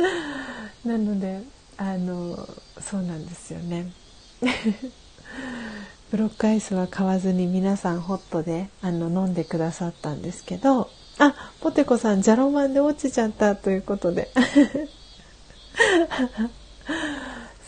[0.84, 1.42] なので
[1.76, 2.48] あの
[2.80, 3.92] そうなんですよね。
[6.10, 10.88] ブロックアイスは買わずに皆さんホットであの飲んでくださったんですけど
[11.18, 14.30] あポテコさんジャロマンで落ちちゃったということで。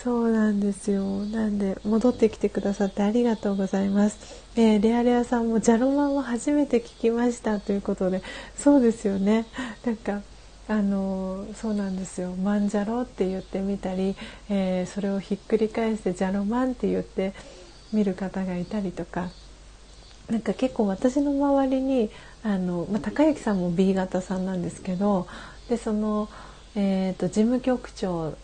[0.02, 1.02] そうなんですよ。
[1.24, 7.58] なんで戻ってきてくださってありがとうございます、えー、レアレアさんもジャロマンを初めて聞きました。
[7.58, 8.22] ということで
[8.56, 9.46] そうですよね。
[9.84, 10.22] なんか
[10.68, 14.14] あのそうなんですよ「マンジャロ」って言ってみたり、
[14.50, 17.32] えー、それをひっくり返して「ジャロマン」って言って
[17.92, 19.30] 見る方がいたりとか。
[20.28, 22.10] なんか結構私の周りに
[22.44, 25.26] あの、まあ、高之さんも B 型さんなんですけど
[25.70, 26.28] でその、
[26.76, 28.34] えーと、事務局長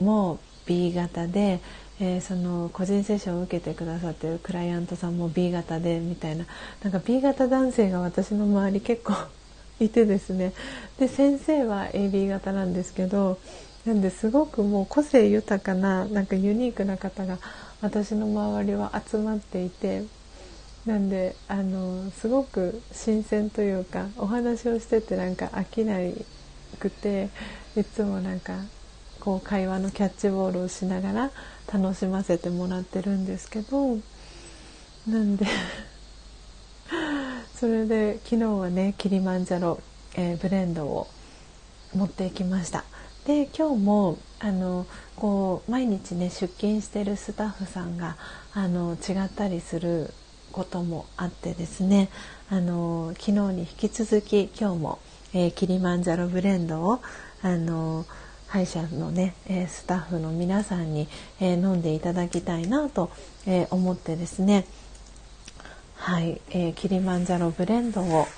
[0.00, 1.60] も B 型で、
[2.00, 6.46] えー、その個人セッションを受けてくださってるクライアントさんも B 型でみたいな。
[6.82, 9.14] なんか B 型男性が私の周り結構
[9.80, 10.52] いてですね。
[10.98, 13.38] で先生は AB 型なんですけど
[13.84, 17.38] なんですごくもう個性豊かななんかユニークな方が
[17.80, 20.04] 私の周りは集まっていて
[20.86, 25.96] なんであのすごく新鮮というかお話をしててなんか飽きな
[26.78, 27.28] くて
[27.76, 28.54] いつもなんか
[29.24, 31.30] こう会話のキャッチボールをしながら
[31.72, 33.96] 楽しませてもらってるんですけど
[35.08, 35.46] なんで
[37.56, 39.80] それで昨日はねキリマンジャロ、
[40.16, 41.08] えー、ブレンドを
[41.94, 42.84] 持っていきました。
[43.24, 44.86] で今日もあの
[45.16, 48.18] こう毎日ね出勤してるスタッフさんが
[48.52, 50.12] あの違ったりする
[50.52, 52.10] こともあってですね
[52.50, 54.98] あの昨日に引き続き今日も、
[55.32, 57.00] えー、キリマンジャロブレンドを
[57.40, 58.04] あの
[58.54, 61.08] 歯医者のね、えスタッフの皆さんに、
[61.40, 63.10] え飲んでいただきたいなと、
[63.46, 64.64] え思ってですね。
[65.96, 68.28] はい、えー、キリマンジャロブレンドを、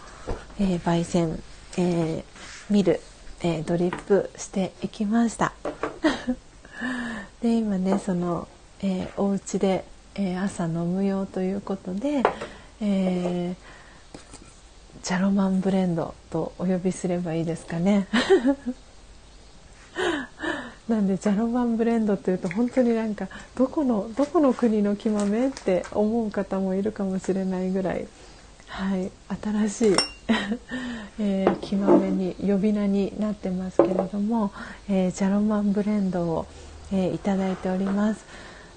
[0.58, 1.38] え、焙煎、
[1.76, 2.24] えー、
[2.70, 2.98] ミル、
[3.42, 5.52] えドリップしていきました。
[7.42, 8.48] で今ねその、
[8.80, 9.84] えー、お家で、
[10.14, 12.22] え朝飲むよということで、
[12.80, 13.54] え
[15.02, 18.08] ジャロマンブレンドとお呼びすればいいですかね。
[20.88, 28.06] なんでジャロマンブレンドっていうと本当になんかどこのどこの国の木豆って思う方もいるかもしれないぐらい、
[28.68, 29.10] はい、
[29.68, 29.96] 新しい
[31.18, 34.52] えー、木豆に呼び名になってますけれども、
[34.88, 36.46] えー、ジャロマンブレンドを、
[36.92, 38.24] えー、いただいております。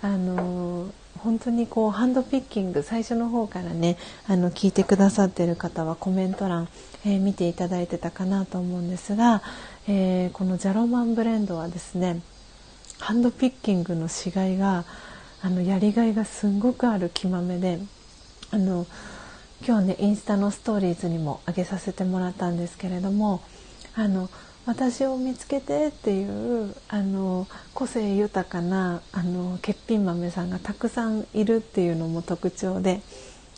[0.02, 0.90] あのー
[1.20, 3.98] 本当にこうハンドピッキング最初の方からね
[4.28, 6.70] あの聞いてくださってる方はコメント欄、
[7.06, 9.42] えー、見ていただいてたかなと思うんですが、
[9.92, 12.22] えー、このジャロマンブレンドはですね
[13.00, 14.86] ハンドピッキングのしがいが
[15.42, 17.80] あのやりがいがすんごくある木豆で
[18.52, 18.86] あの
[19.66, 23.42] 今日ねインスタのストーリーズにも上げさせてもらったんですけれども
[23.96, 24.30] あの
[24.68, 33.02] 私を見つけてっていうあの個性豊かなあの欠品豆さんがたくさんいるっていうのも特徴で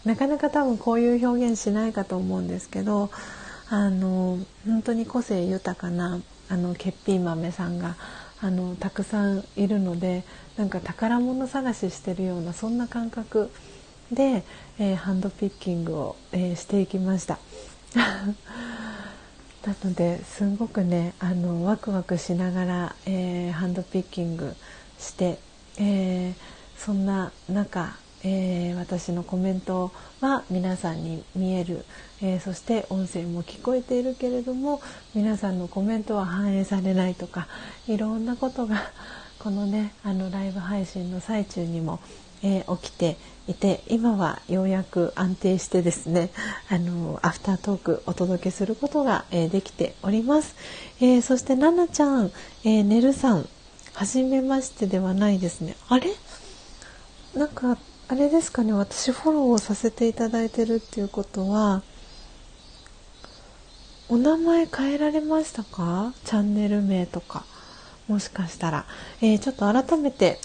[0.06, 3.12] なかなか多分こういう表現しないかと思うんですけど
[3.72, 6.20] あの本当に個性豊かな
[6.50, 7.96] あの欠品豆さんが
[8.42, 10.26] あのたくさんいるので
[10.58, 13.50] なんか宝物探ししてるようなそんな感覚
[14.12, 14.44] で、
[14.78, 17.40] えー、ハンドピッキングを、えー、していきました。
[17.96, 24.54] なのですごくねあのワクワクしながら、えー、ハンドピッキング
[25.00, 25.40] して、
[25.78, 26.34] えー、
[26.78, 29.92] そんな中、えー、私のコメント
[30.22, 31.86] は皆さんに見える、
[32.22, 34.82] えそして音声も聞こえているけれども
[35.16, 37.48] 皆さんのコメントは反映されないとか
[37.88, 38.92] いろんなことが
[39.40, 42.00] このねあのライブ配信の最中にも、
[42.44, 43.18] え起きて
[43.48, 46.30] いて今はようやく安定してですね
[46.70, 50.56] あのアフタートークお届けすることが、え、できております、
[51.00, 52.32] え、そしてななちゃん、
[52.64, 53.48] え、ねるさん
[53.94, 55.76] 初めましてではないですね。
[55.90, 56.12] あれ？
[57.36, 57.78] なんか
[58.12, 61.82] あれですかね私フォローをさせていただいてるっていうことは
[64.10, 66.14] お名前変えられましたか？
[66.26, 67.46] チャンネル名とか
[68.10, 68.86] もしかしたら、
[69.22, 70.40] えー、ちょっと改めて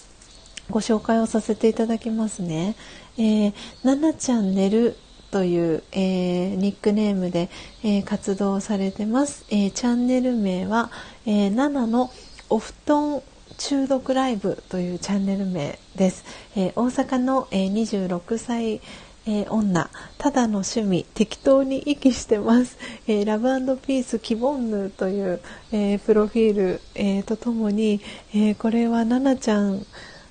[0.70, 2.76] ご紹介をさせていただきますね。
[3.18, 4.96] えー、ななちゃん寝る
[5.32, 7.50] という、えー、ニックネームで、
[7.82, 9.44] えー、活動されてます。
[9.50, 10.92] えー、チャンネル名は、
[11.26, 12.12] えー、7の
[12.48, 13.20] お布団
[13.58, 16.24] 中毒ライブというチャンネル名です。
[16.56, 18.80] えー、大阪の、えー、26歳
[19.28, 19.90] えー、女。
[20.18, 21.04] ただの趣味。
[21.14, 22.78] 適当に息してます、
[23.08, 25.40] えー、ラブピースキボンヌという、
[25.72, 28.00] えー、プロフィール、えとともに、
[28.32, 29.84] えこれはななちゃん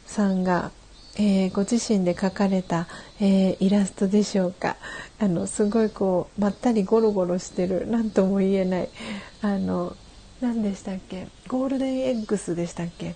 [0.05, 0.71] さんが、
[1.17, 2.87] えー、ご自身で描かれた、
[3.19, 4.77] えー、イラストでしょうか。
[5.19, 7.87] あのすごいこうまったりゴロゴロしてる。
[7.87, 8.89] 何とも言えない。
[9.41, 9.95] あの
[10.41, 11.27] 何でしたっけ？
[11.47, 13.15] ゴールデンエッグスでしたっけ？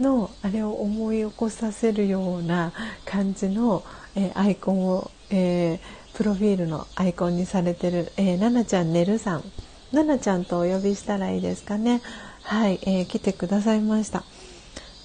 [0.00, 2.72] のあれを思い起こさせるような
[3.04, 3.84] 感じの、
[4.16, 5.78] えー、アイコンを、えー、
[6.16, 9.44] プロフィールのアイコンにされてる、えー、ななちゃんねるさん。
[9.92, 12.00] ななちゃんとお呼びしたらいいですかね？
[12.42, 14.24] はい、えー、来てくださいました。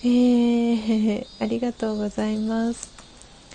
[0.02, 2.90] えー、 ありがとうございます。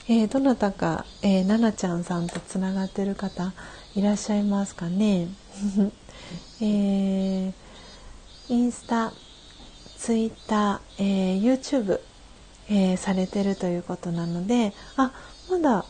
[0.06, 3.52] えー、どなたか、えー、ななちゃんさんとつながってる方
[3.96, 5.28] いらっしゃいますかね？
[6.60, 7.52] えー、
[8.48, 9.12] インスタ、
[9.96, 12.00] ツイッター、えー、YouTube、
[12.68, 15.12] えー、されてるということなので、あ、
[15.50, 15.86] まだ、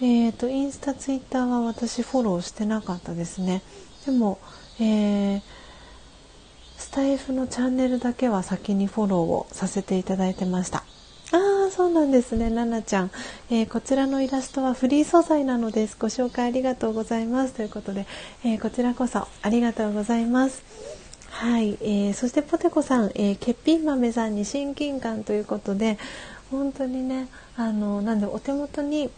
[0.00, 3.62] え、ー、と、インスタ、ツイッターは私フォローしてなかったですね。
[4.04, 4.38] でも、
[4.78, 5.42] えー、
[6.78, 10.84] スタイフのチャンネルだけは先にフォローをさせていただいてました。
[11.32, 13.10] ああ、そうなんですね、ななちゃん、
[13.50, 15.96] えー、こちらのイラストはフリー素材なのです。
[15.98, 17.54] ご紹介ありがとうございます。
[17.54, 18.06] ということで、
[18.44, 20.62] え、こちらこそありがとうございます。
[21.38, 25.98] はい、えー、そしてポテコさん、えー、欠品豆さんに親近感ということで、
[26.50, 29.10] 本当にね、あの、なんでお手元に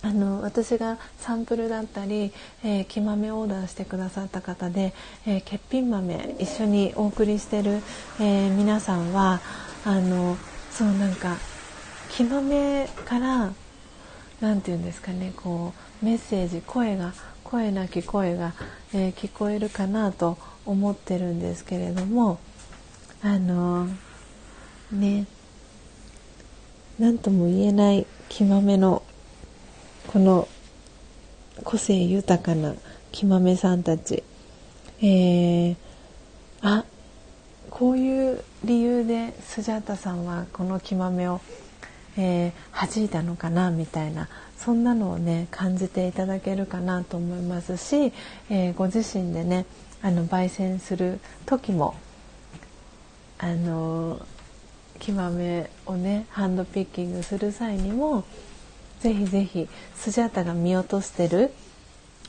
[0.00, 2.32] あの私がサンプルだったり、
[2.64, 4.94] えー、木豆オーダーしてくださった方で、
[5.26, 7.82] えー、欠品豆一緒にお送りしてる、
[8.18, 9.42] えー、皆さんは
[9.84, 10.38] あの
[10.70, 11.36] そうなんか
[12.08, 13.52] 木豆から
[14.40, 17.12] 何て言うんですかねこうメッセージ声が
[17.44, 18.54] 声なき声が、
[18.94, 22.38] えー、聞こえるかなと思ってるんですけれども
[23.22, 23.88] あの
[24.92, 25.26] ね
[26.98, 29.02] 何とも言えない木豆の
[30.08, 30.48] この
[31.64, 32.74] 個性豊かな
[33.12, 34.22] 木豆さんたち、
[35.00, 35.76] えー、
[36.60, 36.84] あ
[37.70, 41.40] こういう理由でスジャータさんはこの木豆を、
[42.16, 44.28] えー、弾いたのかなみたいな
[44.64, 48.12] そんなのをね感じていただけるかなと思いますし、
[48.48, 49.66] えー、ご自身でね
[50.02, 51.96] あの焙煎する時も
[53.38, 54.24] あの
[55.00, 58.24] 木豆をねハンドピッキングする際にも
[59.00, 61.52] ぜひぜひスジャータが見落としてる、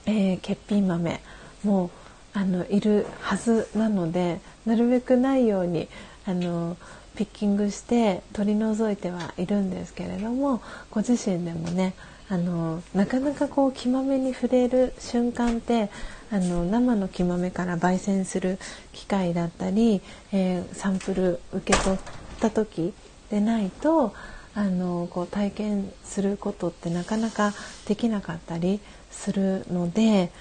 [0.07, 1.22] えー、欠品豆
[1.64, 1.91] も
[2.34, 5.88] あのいるはずなのでなるべくないように
[6.26, 6.77] あの
[7.15, 11.93] ピッキングして取り除いてはいるんですけれどもご自身でもね
[12.30, 15.90] あのなかなかこう木豆に触れる瞬間って
[16.32, 18.58] あの生の木豆から焙煎する
[18.91, 20.02] 機械だったり、
[20.32, 22.00] えー、サンプル受け取っ
[22.40, 22.94] た時
[23.30, 24.14] でないと
[24.56, 27.54] あのこう体験することってなかなか
[27.88, 28.80] できなかったり
[29.12, 30.32] するので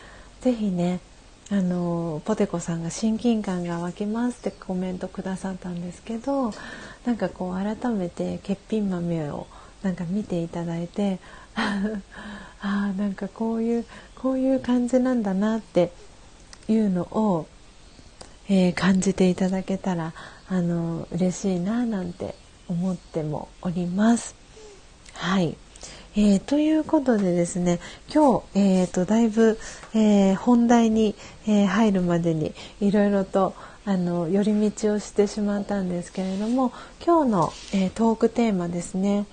[0.40, 1.00] 是非ね
[1.50, 6.52] あのポテコさんが親近感が湧きますってコメントくださったんですけど
[7.04, 9.46] なんかこう改めて欠品豆を
[9.82, 11.18] なんか見ていただいて
[11.56, 12.02] あ
[12.60, 13.84] あなんかこういう
[14.14, 15.92] こういう感じなんだなって
[16.68, 17.46] いうのを、
[18.48, 20.14] えー、感じていただけたら
[20.48, 22.34] あの嬉しいななんて
[22.68, 24.34] 思ってもおります。
[25.14, 25.56] はい、
[26.16, 27.80] えー、ということでですね
[28.12, 29.58] 今日、えーと、だいぶ、
[29.94, 31.14] えー、本題に、
[31.46, 33.54] えー、入るまでにいろいろと
[33.84, 36.72] あの寄り道をしてしまったんですけれども
[37.04, 39.26] 今日の、えトークテーマですね、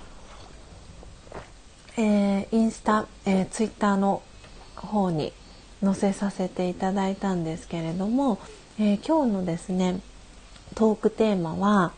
[2.02, 4.22] えインスタ、えツイッターの
[4.76, 5.34] 方に
[5.84, 8.40] 載せさせていただいたんですけれども、
[8.80, 10.00] え今日のですね
[10.76, 11.92] トークテーマは、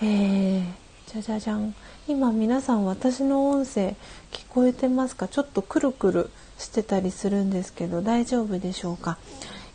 [0.00, 0.64] えー、
[1.06, 1.74] じゃじゃじゃん。
[2.08, 3.94] 今皆さん私の音声
[4.32, 5.28] 聞こえてますか？
[5.28, 9.18] ちょっとくるくるしてたりするんですけど大丈夫でしょうか、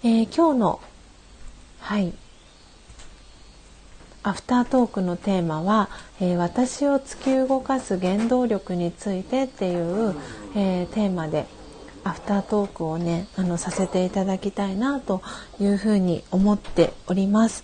[0.03, 0.79] えー、今日の
[1.79, 2.13] はい。
[4.25, 5.87] アフタートークのテーマは、
[6.19, 10.15] えー、私を突き動かす原動力についてっていう、
[10.55, 11.45] えー、テーマで
[12.03, 15.21] アフタートークをねあのさせていただきたいなと
[15.59, 17.63] いうふうに思っております。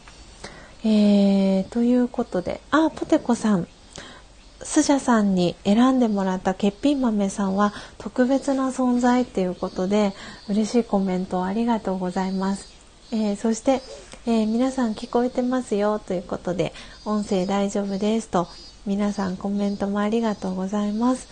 [0.83, 3.67] えー、ということであポテコさん
[4.61, 10.13] スジャさんに選んでもらった欠品豆さんは特別な存在っていうことで
[10.47, 12.71] 嬉しいコメントありがとうございます。
[13.11, 13.81] えー、そして、
[14.27, 16.73] えー、皆さん聞こえてますよということで
[17.05, 18.47] 音声大丈夫ですと
[18.85, 21.27] 皆さんコメントもありがとうございます。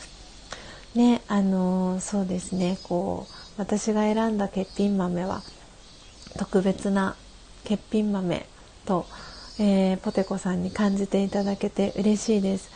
[0.95, 5.43] ね、あのー、そうですね、こう私が選んだ欠品豆は
[6.39, 7.15] 特別な
[7.63, 8.47] 欠品豆
[8.85, 9.05] と、
[9.59, 12.71] えー、ポテコさんに感じていただけて嬉しいです。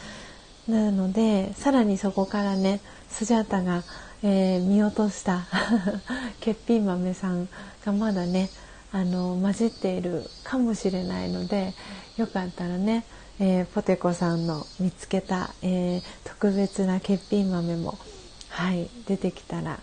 [0.68, 3.84] なのでさらにそこからねスジャータが、
[4.22, 5.48] えー、見落とした
[6.40, 7.49] 欠品豆さん
[7.84, 8.52] がまだね
[8.94, 11.74] あの混じっているかもしれないので
[12.15, 13.03] よかったらね、
[13.40, 17.98] えー、ポテコさんの見つけた、えー、特別な欠品豆も、
[18.49, 19.80] はい、出てきたら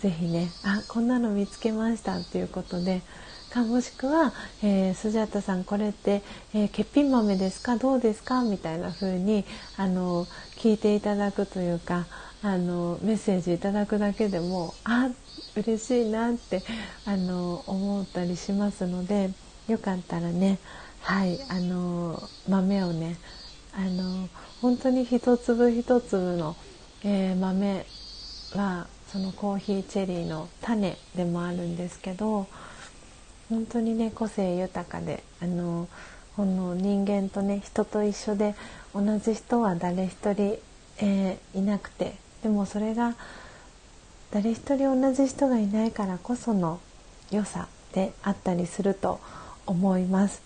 [0.00, 3.02] 是非ねあこんなの見つけましたっていうことで
[3.50, 4.32] かもしくは、
[4.62, 6.22] えー、スジャタさんこれって、
[6.54, 7.76] えー、欠品豆ですか？
[7.76, 8.42] どうですか？
[8.44, 9.44] みたいな風に
[9.76, 10.24] あの
[10.56, 12.06] 聞いていただくというか
[12.42, 15.21] あのメッセージいただくだけでもあっ
[15.56, 16.62] 嬉しいなって
[17.04, 19.30] あの思ったりしますので
[19.68, 20.58] よかったらね
[21.00, 23.16] はいあの豆をね
[23.74, 24.28] あの
[24.60, 26.56] 本当に一粒一粒の、
[27.04, 27.84] えー、豆
[28.54, 32.46] はそのコーヒーチェリーの種でもあるんですけど
[33.48, 35.88] 本当にね個性豊かであの
[36.36, 38.54] この人間とね人と一緒で
[38.94, 40.58] 同じ人は誰一人、
[40.98, 43.14] えー、いなくてでもそれが
[44.32, 46.80] 誰一人同じ人がいないからこその
[47.30, 49.20] 良さであったりすると
[49.66, 50.42] 思います。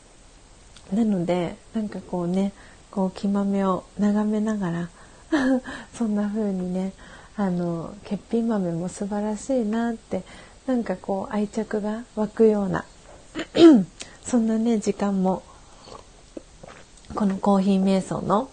[0.93, 2.53] なのでなんかこうね
[2.91, 4.91] こう木豆を眺めながら
[5.95, 6.93] そんな風にね
[7.37, 10.23] あの欠品豆も素晴らしいなって
[10.67, 12.85] なんかこう愛着が湧くような
[14.25, 15.43] そんなね時間も
[17.15, 18.51] このコーヒー瞑想の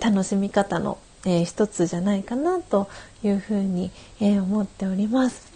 [0.00, 2.88] 楽しみ方の、えー、一つじゃないかなと
[3.22, 3.90] いうふうに、
[4.20, 5.52] えー、思っております。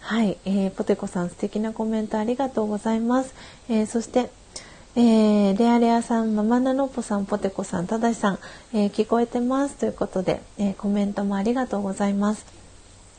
[0.00, 3.34] はい、えー、ポテコさん素敵なコメントありがとうございます。
[3.68, 4.30] えー、そして、
[4.96, 8.38] えー、レアレアさん、ママナノポさん、ポテコさん、ただしさん、
[8.72, 12.46] えー、聞こえてますということで、えー、コメントもありがとうございます。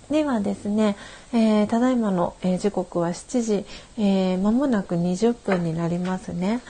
[0.09, 0.97] ではですね、
[1.31, 3.65] えー、ただいまの、えー、時刻は7時、
[3.99, 6.61] えー、間もなく20分になりますね。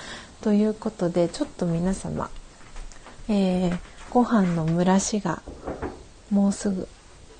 [0.41, 2.29] ということでちょっと皆様、
[3.29, 3.77] えー、
[4.09, 5.41] ご飯の蒸らしが
[6.31, 6.87] もうすぐ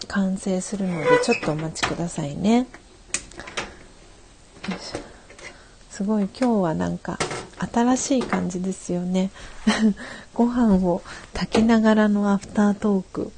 [0.08, 2.68] 完成するのでちょっとお待ちくださいね。
[5.90, 7.18] すごい今日はなんか
[7.74, 9.32] 新しい感じですよね。
[10.34, 11.02] ご飯を
[11.34, 13.32] 炊きながらのアフタートーク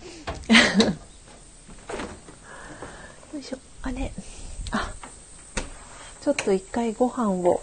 [3.33, 3.39] よ。
[3.39, 4.13] いしょあれ
[4.71, 4.91] あ
[6.21, 7.61] ちょっと一回ご飯を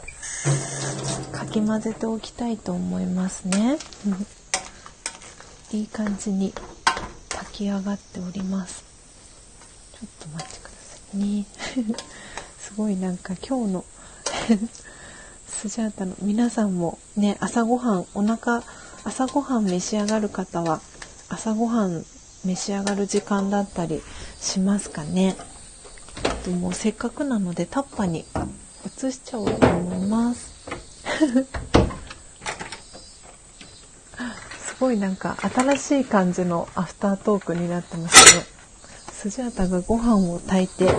[1.30, 3.78] かき混ぜておきたいと思いますね、
[5.70, 6.54] いい感じに
[7.28, 8.84] 炊き上がっております。
[9.92, 11.46] ちょっと待ってくださいね。
[12.58, 13.84] すごいなんか今日の
[15.46, 18.62] スジャータの皆さんもね朝ごはんお腹
[19.04, 20.80] 朝ごはん召し上がる方は
[21.28, 22.04] 朝ごはん
[22.44, 24.02] 召し上がる時間だったり
[24.40, 25.36] しますかね。
[26.44, 28.24] でもせっかくなのでタッパに
[28.86, 30.50] 移しちゃおうと思います。
[34.80, 38.44] ごいなんか新しい感じのアフタートークになってますね。
[39.12, 40.86] スジャータがご飯を炊いて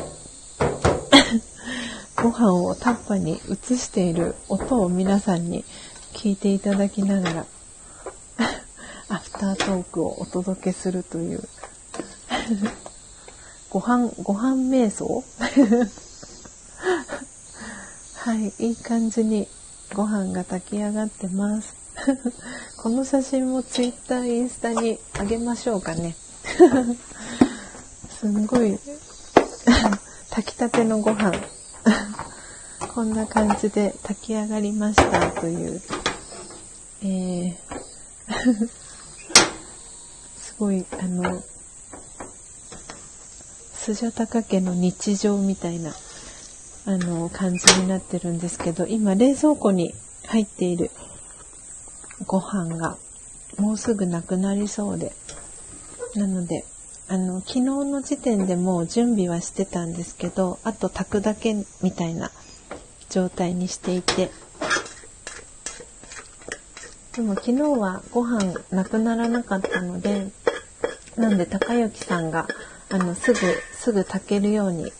[2.21, 5.63] ご飯をタッパに移している音を皆さんに
[6.13, 7.45] 聞いていただきながら
[9.07, 11.41] アフタートークをお届けするという。
[13.71, 15.23] ご飯ご飯瞑想？
[18.15, 19.47] はいいい感じに
[19.93, 21.78] ご飯が炊き上がってます。
[22.77, 26.15] この写真もツイッターインスタにあげましょうかね。
[28.19, 28.77] すんごい
[30.29, 31.33] 炊きたてのご飯。
[32.93, 35.81] こんな感じで炊き上がりましたという、
[37.03, 37.55] えー
[40.37, 41.41] すごいあの
[43.73, 45.93] スジャタカ家の日常みたいな
[46.85, 49.95] あの感じになってるんですけど今冷蔵庫に
[50.27, 50.91] 入っている
[52.25, 52.97] ご飯が
[53.57, 55.13] もうすぐなくなりそうで。
[56.15, 56.65] なので
[57.07, 62.31] あの昨日の時点でもう準備はしてたんですけどあと炊くだけみたいな
[63.09, 64.31] 状態にしていて。
[67.13, 70.29] でも昨日はご飯なくならなかったので
[71.17, 72.47] なんで高之さんが
[72.89, 73.39] あのすぐ
[73.73, 74.93] すぐ炊けるように。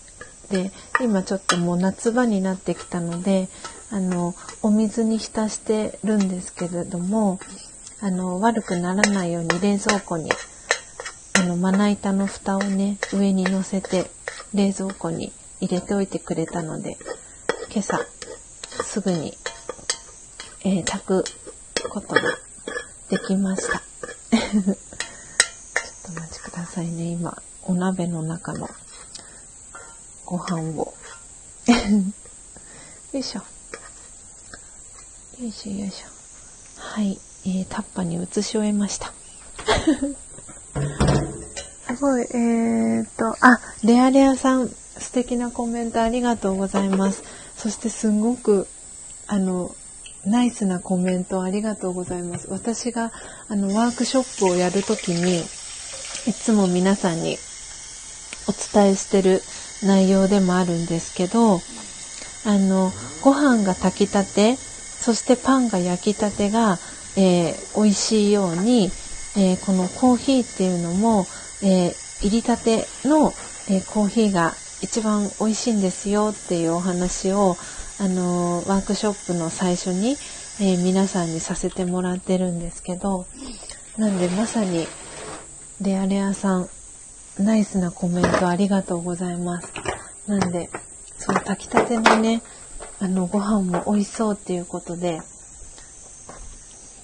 [0.50, 3.48] で今ちょっともう夏場になってきたので
[3.92, 7.40] あのお水に浸してるんですけれども
[8.02, 10.32] あの悪くならないように冷蔵庫に
[11.34, 14.10] あのまな板の蓋をね上に乗せて
[14.54, 16.98] 冷蔵庫に入れておいてくれたので
[17.72, 18.00] 今朝
[18.84, 19.38] すぐに、
[20.64, 21.24] えー、炊く
[21.90, 22.22] ことが
[23.10, 23.82] できました。
[24.32, 24.64] ちょっ
[26.06, 27.06] とお待ちくださいね。
[27.06, 28.70] 今、お鍋の中の
[30.26, 30.94] ご飯を。
[33.14, 33.59] よいしょ。
[35.40, 36.08] よいしょよいしょ。
[36.82, 39.14] はい、えー、タッパに移し終えました。
[41.96, 47.24] すごい、えーと、あ、レアレアさん、素敵なコメントありがとうございます。
[47.58, 48.68] そしてすごく
[49.28, 49.74] あの
[50.26, 52.48] ナイスなコメントありがとうございます。
[52.50, 53.14] 私が
[53.48, 55.40] あのワークショップをやるときに
[56.28, 57.38] いつも皆さんに
[58.50, 59.42] お伝えしてる
[59.84, 61.62] 内容でもあるんですけど
[62.46, 62.92] あの
[63.22, 64.58] ご飯が炊きたて
[65.02, 66.78] そしてパンが焼きたてが、
[67.18, 68.92] えー、美味しいように、
[69.38, 71.26] えー、このコーヒーっていうのも、
[71.64, 73.32] えー、入りたての、
[73.72, 77.56] えコーヒーが一番美味しいんですよっていうお話を
[78.00, 80.16] あのワークショップの最初に、
[80.60, 83.28] え、皆さんにさせてもらってるんですけど
[83.98, 84.88] なんでまさに
[85.82, 86.70] レアレアさん
[87.38, 89.72] ナイスなコメントありがとうございます。
[90.28, 90.70] なんで
[91.18, 92.42] その炊きたてのね
[93.02, 95.22] あのご飯も美味しそうっていうことで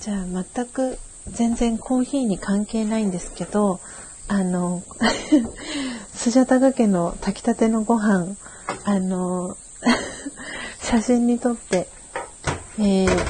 [0.02, 3.80] じゃあ全く全然コーヒーに関係ないんですけど
[4.28, 4.84] あの
[6.14, 8.36] スジャタガ家の炊きたてのご飯
[8.84, 9.58] あの
[10.82, 11.88] 写真に撮って、
[12.78, 13.26] えー、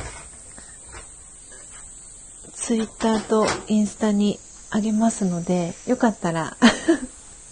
[2.54, 4.40] ツイッターとインスタに
[4.72, 6.58] あげますのでよかったら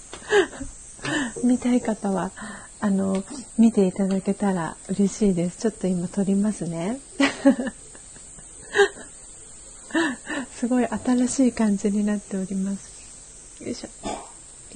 [1.44, 2.32] 見たい方は
[2.84, 3.24] あの
[3.58, 5.58] 見ていただけたら嬉しいです。
[5.58, 7.00] ちょっと今撮りますね。
[10.54, 13.64] すごい新しい感じになっております。
[13.64, 13.88] よいしょ。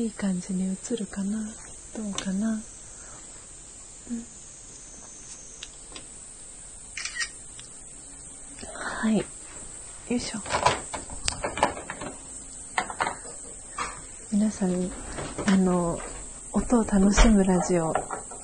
[0.01, 1.53] いい感じに映るかな？
[1.97, 2.61] どうかな、
[4.09, 4.25] うん、
[8.71, 9.17] はい。
[9.17, 9.25] よ
[10.11, 10.39] いしょ。
[14.31, 14.89] 皆さん
[15.45, 15.99] あの
[16.53, 17.93] 音を楽しむラジオ、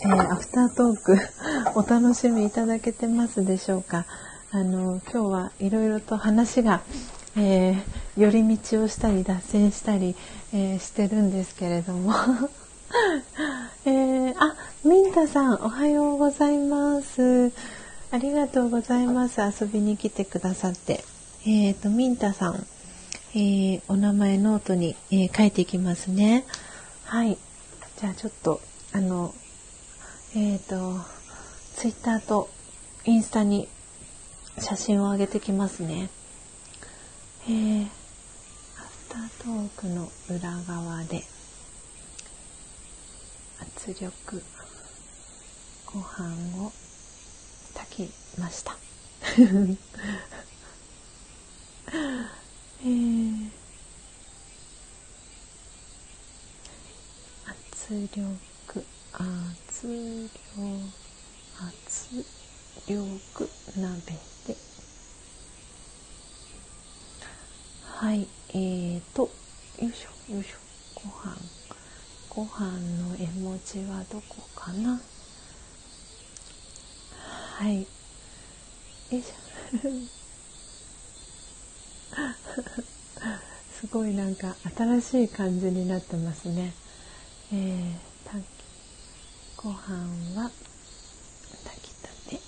[0.02, 1.18] えー、アフタートーク
[1.76, 4.06] お楽しみいただけてますでしょうか？
[4.52, 6.82] あの今日はいろいろと話が
[7.36, 7.82] えー、
[8.16, 10.16] 寄り道をしたり脱線したり、
[10.54, 12.14] えー、してるんですけれども。
[13.86, 14.56] えー、あ
[14.86, 17.52] ミンタさんおはようございます。
[18.12, 19.42] ありがとうございます。
[19.42, 21.04] 遊びに来てくださって。
[21.48, 22.68] えっ、とミンタさん、
[23.36, 26.46] えお名前ノートに、え書いていきますね。
[27.06, 27.40] はい。
[28.04, 28.60] じゃあちょっと
[28.92, 29.34] あの
[30.36, 30.98] えっ、と
[31.78, 32.50] ツイッターと
[33.06, 33.70] インスタに
[34.60, 36.10] 写真を上げてきますね。
[37.48, 37.90] えー、アフ
[39.08, 41.24] タートークの裏側で
[43.62, 44.44] 圧力
[45.86, 46.74] ご飯を
[47.74, 48.76] 炊きました。
[52.84, 53.50] えー、
[57.46, 58.40] 圧力
[59.14, 60.10] 圧力
[61.60, 62.26] 圧
[62.88, 63.20] 力
[63.78, 64.02] 鍋
[64.48, 64.58] で。
[67.84, 69.30] はいえーと
[69.80, 70.58] よいしょよいしょ。
[70.96, 71.38] ご飯。
[72.30, 75.00] ご飯の絵文字はどこかな？
[77.58, 77.82] はい。
[77.82, 77.88] よ
[79.12, 79.28] いしょ。
[83.80, 86.74] すごいなんか新しい感じになってますね。
[87.56, 88.42] えー、
[89.56, 89.78] ご飯
[90.36, 90.50] は
[91.64, 92.40] 炊きたて。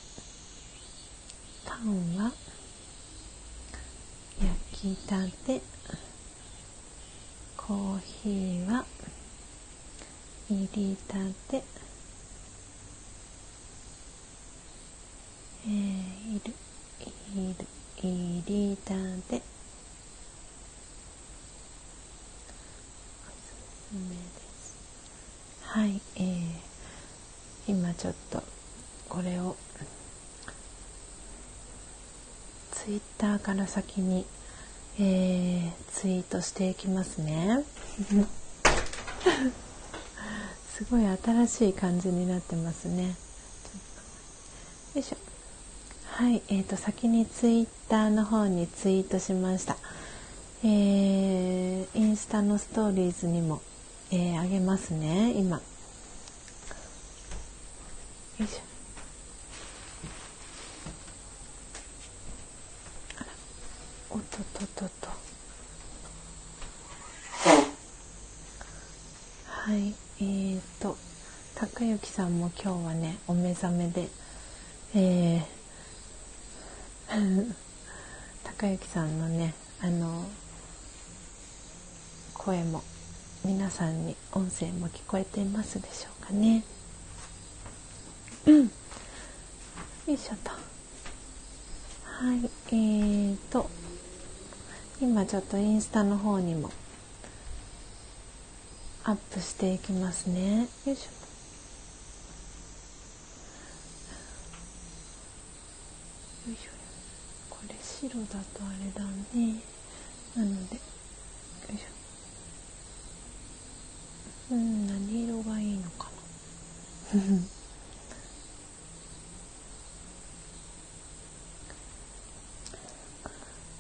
[1.64, 2.32] パンは
[4.42, 5.62] 焼きたて。
[7.56, 8.84] コーヒーは
[10.50, 11.18] 入りた
[11.50, 11.64] て。
[15.68, 16.54] えー、いる
[17.36, 17.66] いる
[17.98, 19.40] 入りたてお
[23.42, 23.48] す
[23.90, 24.78] すめです
[25.64, 28.44] はい、えー、今ちょっと
[29.10, 29.56] これを
[32.72, 34.26] ツイッターから先に、
[35.00, 37.64] えー、ツイートしていきますね。
[40.78, 43.16] すごい新しい感じになってますね。
[44.94, 45.18] よいしょ。
[46.06, 49.78] はいえーと、先にツイッターの方にツイートしました。
[50.64, 53.62] えー、インスタのストーリーズにも、
[54.12, 55.58] えー、あげますね今。
[55.58, 55.64] よ
[58.46, 58.60] いしょ
[63.18, 63.28] あら
[64.10, 65.08] おっとっとっとっと
[69.48, 70.98] はいえーと
[71.56, 74.08] 高之さんも今日はねお目覚めで
[74.96, 77.54] えー、
[78.42, 80.24] 高之さんのねあの
[82.34, 82.86] 声も
[83.44, 86.64] 皆さんに音声も聞こえていますでしょうかね。
[88.46, 88.70] うん、よ
[90.08, 90.52] いしょと。
[92.06, 93.70] はい、えーと
[95.02, 96.72] 今ちょっとインスタの方にも
[99.04, 100.70] アップしていきますね。
[100.86, 101.26] よいしょ。
[106.46, 106.70] よいしょ。
[107.50, 109.04] これ白だとあれだ
[109.34, 109.62] ね。
[110.36, 110.96] なので。
[114.52, 116.08] うん何色がいいのか
[117.14, 117.20] な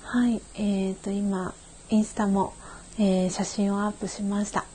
[0.21, 1.53] はいえーと今
[1.89, 2.53] インスタも、
[2.97, 4.65] えー、写真をアップしました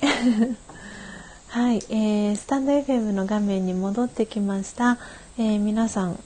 [1.48, 4.98] はい、えー、スタンド FM の画面に戻ってきました、
[5.38, 6.18] えー、皆さん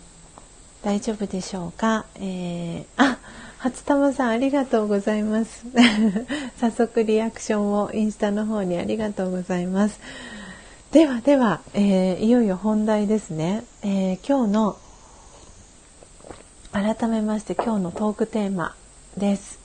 [0.82, 3.18] 大丈夫でしょうか、えー、あ
[3.58, 5.64] 初玉さんありがとうございます。
[6.58, 10.00] 早速リアクションをインスタの方にありがとうございます。
[10.90, 14.76] ではでは、えー、いよいよ本題ですね、えー、今日の
[16.72, 18.74] 改めまして今日のトークテーマ
[19.16, 19.60] です。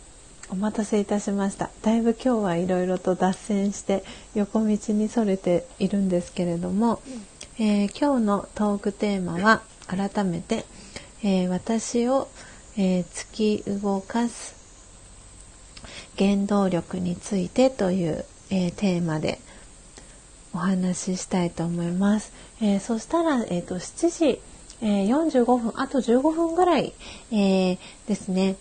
[0.49, 1.71] お待たせいたしました。
[1.81, 4.03] だいぶ今日はいろいろと脱線して
[4.35, 7.01] 横道にそれているんですけれども、
[7.57, 10.65] えー、今日のトークテーマは改めて、
[11.29, 12.27] え私を
[12.79, 14.55] えー、突き動かす
[16.17, 19.39] 原動力についてという、えー、テーマで
[20.53, 22.31] お話ししたいと思います。
[22.61, 24.41] えー、そしたら、えーと、7時、
[24.81, 26.93] えー、45分あと15分ぐらい、
[27.31, 27.77] えー、
[28.07, 28.55] ですね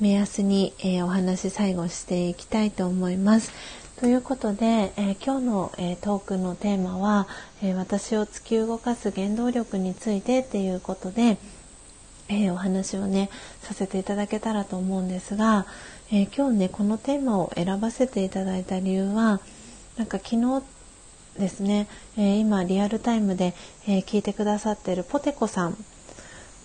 [0.00, 3.52] 目安に、えー、お話最後していきたいと思います。
[4.00, 7.28] ということで、えー、今日の、えー、トークのテーマは、
[7.62, 11.38] えー、私を突き動かす原動力についてっていうことで、
[12.32, 13.28] えー、お話をね
[13.60, 15.66] させていただけたらと思うんですが、
[16.10, 19.40] えー、今日ねこのテーマを選ばせていただいた理由は
[19.98, 20.62] なんか昨日
[21.38, 23.54] ですね、えー、今リアルタイムで、
[23.86, 25.76] え聞いてくださってるポテコさん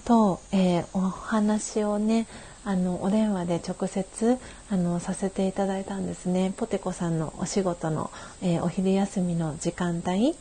[0.04, 2.28] と、えお話をね
[2.66, 4.38] あのお電話で直接
[4.70, 6.54] あのさせていただいたんですね。
[6.56, 8.12] ポテコさんのお仕事の、
[8.42, 10.36] えお昼休みの時間帯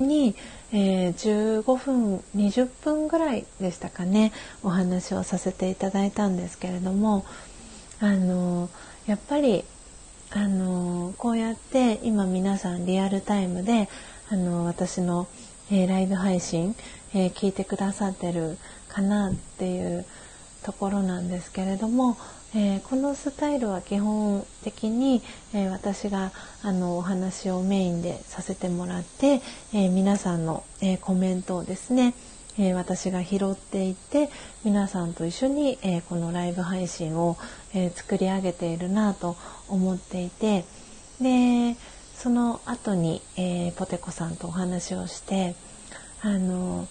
[0.00, 0.34] に、
[0.72, 7.24] えー、15分20分ぐらいでしたかねお話をさせていただいたんですけれども
[8.00, 8.68] あの
[9.06, 9.64] やっぱり
[10.30, 13.88] あのこうやって今皆さんリアルタイムで
[14.30, 15.26] あの私の、
[15.70, 16.76] えー、ライブ配信、
[17.14, 18.58] えー、聞いてくださってる
[18.88, 20.04] かなっていう
[20.62, 22.18] ところなんですけれども、
[22.54, 25.22] えー、このスタイルは基本的に、
[25.52, 29.42] えー、私があのお話をメインでさせてもらって、
[29.74, 32.14] え、皆さんの、えコメントをですね、
[32.58, 34.30] え私が拾っていって
[34.64, 37.36] 皆さんと一緒に、えこのライブ配信を、
[37.74, 39.36] え作り上げているなと
[39.68, 40.64] 思っていて
[41.20, 41.76] で
[42.14, 45.54] その後に、えポテコさんとお話をして
[46.22, 46.88] あの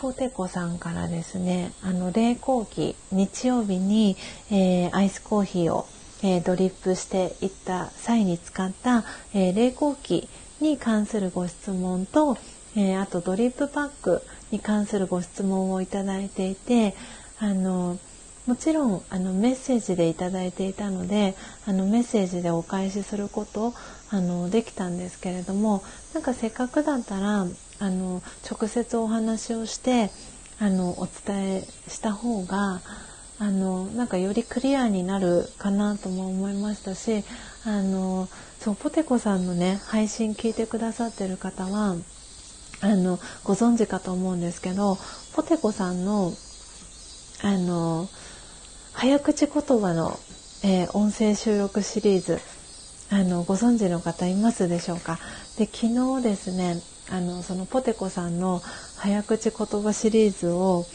[0.00, 4.16] ポテコさんからですねあの冷凍機日曜日に、
[4.50, 5.86] えー、アイスコーヒーを、
[6.22, 9.04] えー、ドリップしていった際に使った、
[9.34, 10.26] えー、冷凍機
[10.62, 12.38] に関するご質問と、
[12.76, 16.94] えあとドリップパックに関するご質問をいただいていて
[17.38, 17.98] あの
[18.46, 21.34] もちろんあのメッセージでいただいていたので
[21.66, 23.74] あのメッセージでお返しすること
[24.10, 25.82] あのできたんですけれども
[26.14, 27.46] なんかせっかくだったら
[27.80, 30.10] あの直接お話をして
[30.60, 32.80] あのお伝えした方が
[33.38, 37.24] あのなんかよりクリアになるかなとも思いましたし
[37.64, 38.28] あの
[38.58, 41.96] そうポテコさんのね配信聞いてくださってる方は
[42.82, 44.98] あのご存知かと思うんですけど
[45.34, 46.32] ポテコさんの
[47.42, 48.06] あの
[48.92, 50.18] 早口言葉の、
[50.62, 52.38] えー、音声収録シリーズ
[53.10, 55.18] あのご存知の方いますでしょうか？
[55.56, 56.76] で昨日ですね
[57.10, 58.62] あのそのポテコさんの
[58.96, 60.86] 早口言葉シリーズを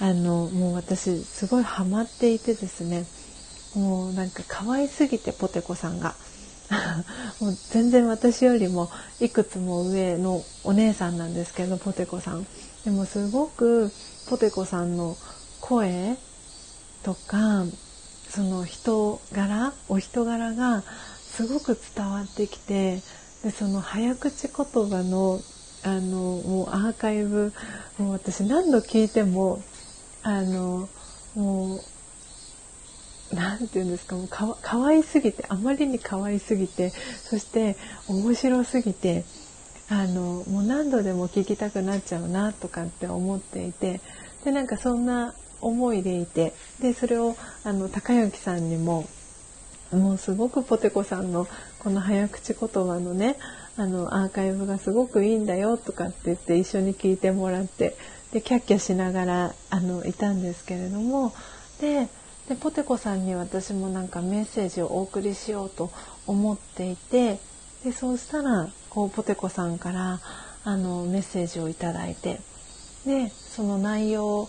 [0.00, 3.04] あのもう私すごいハマっていてですね。
[3.74, 6.14] もうなんか可愛すぎてポテコさんが。
[7.40, 8.90] もう全然私よりも
[9.20, 12.46] いくつも上のお姉さんなんですけどポテコさん。
[12.84, 13.90] でもすごく
[14.28, 15.16] ポテコさんの
[15.60, 16.16] 声
[17.02, 17.64] とか
[18.28, 23.02] その人柄お人柄がすごく伝わってきて
[23.42, 25.40] でその早口言葉の
[25.84, 27.52] あのもうアーカイブ
[27.98, 29.62] もう私何度聞いても
[30.22, 30.88] あの
[31.34, 31.80] もう
[33.34, 37.76] 何て言うんですかもうかかわいすぎてあまりに可愛すぎてそして
[38.08, 39.24] 面白すぎて
[39.90, 44.00] あのもう何度でも聞きたくなっちゃうなとかって思っていて
[44.44, 49.08] でなんかそんな思いでいてでそれをあの高之さんにも
[49.92, 51.48] もうすごくポテコさんの
[51.78, 53.36] この早口言葉のね
[53.78, 57.96] あのアーカイブがすごくいいんだよとかって言って一緒に聞いてもらって
[58.32, 61.32] でキャッキャしながらあのいたんですけれども
[61.80, 62.08] で
[62.48, 65.92] でポテコさんに私もなんかメッセージをお送りしようと
[66.26, 67.38] 思っていて
[67.84, 70.20] でそうしたらこうポテコさんから
[70.64, 72.40] あのメッセージを頂いて
[73.06, 74.48] でその内容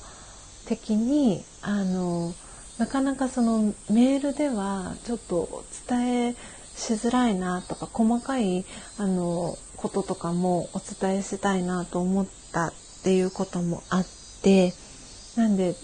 [0.66, 2.34] 的にあの
[2.80, 6.36] なかなかそのメールではちょっと伝え
[6.80, 8.66] しづらいなとか細かい
[8.98, 12.74] あのこととかもお伝えしたいなと思ったっ
[13.04, 14.06] ていうこともあっ
[14.42, 14.74] て
[15.36, 15.76] なんで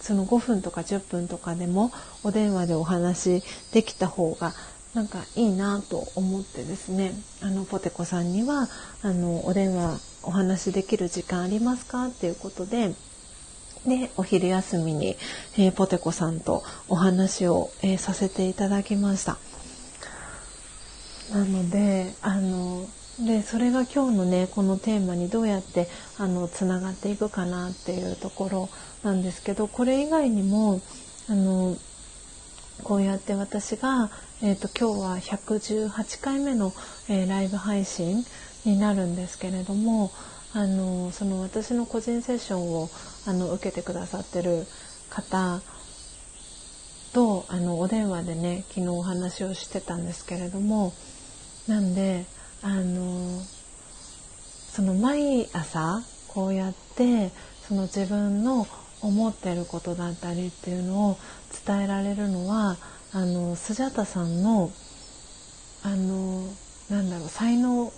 [0.00, 1.92] その5分とか10分とかでも
[2.24, 3.42] お電話でお話
[3.72, 4.52] できた方が
[4.94, 8.68] なんかいいなと思ってですねあのポテコさんには
[9.02, 12.94] あのお電話お話できる時間ありますかっていうことで
[13.86, 15.16] でお昼休みに、
[15.56, 19.38] えー、ポテコさんとお話を、えー、させていただきました。
[21.32, 22.86] なのであの
[23.18, 25.88] でそれが今日のねこのテーマにどうやって
[26.18, 28.68] あのつながっていくかなっていうところ
[29.02, 30.80] なんですけどこれ以外にも
[31.28, 31.76] あの
[32.84, 34.10] こうやって私が、
[34.42, 36.72] えーと、今日は118回目の、
[37.08, 38.24] えー、ライブ配信
[38.64, 40.10] になるんですけれども
[40.52, 42.90] あのその私の個人セッションを
[43.26, 44.66] あの受けてくださってる
[45.10, 45.60] 方
[47.12, 50.92] とあのお電話でね昨日お話をしてたんですけれども
[51.68, 52.24] なんで
[52.62, 53.40] あの
[54.70, 57.30] その毎朝こうやって
[57.68, 58.66] その自分の
[59.00, 61.18] 思ってることだったりっていうのを
[61.66, 62.76] 伝えられるのは
[63.12, 64.70] あのスジャタさんの
[65.82, 66.44] あの
[66.88, 67.92] なんだろう才能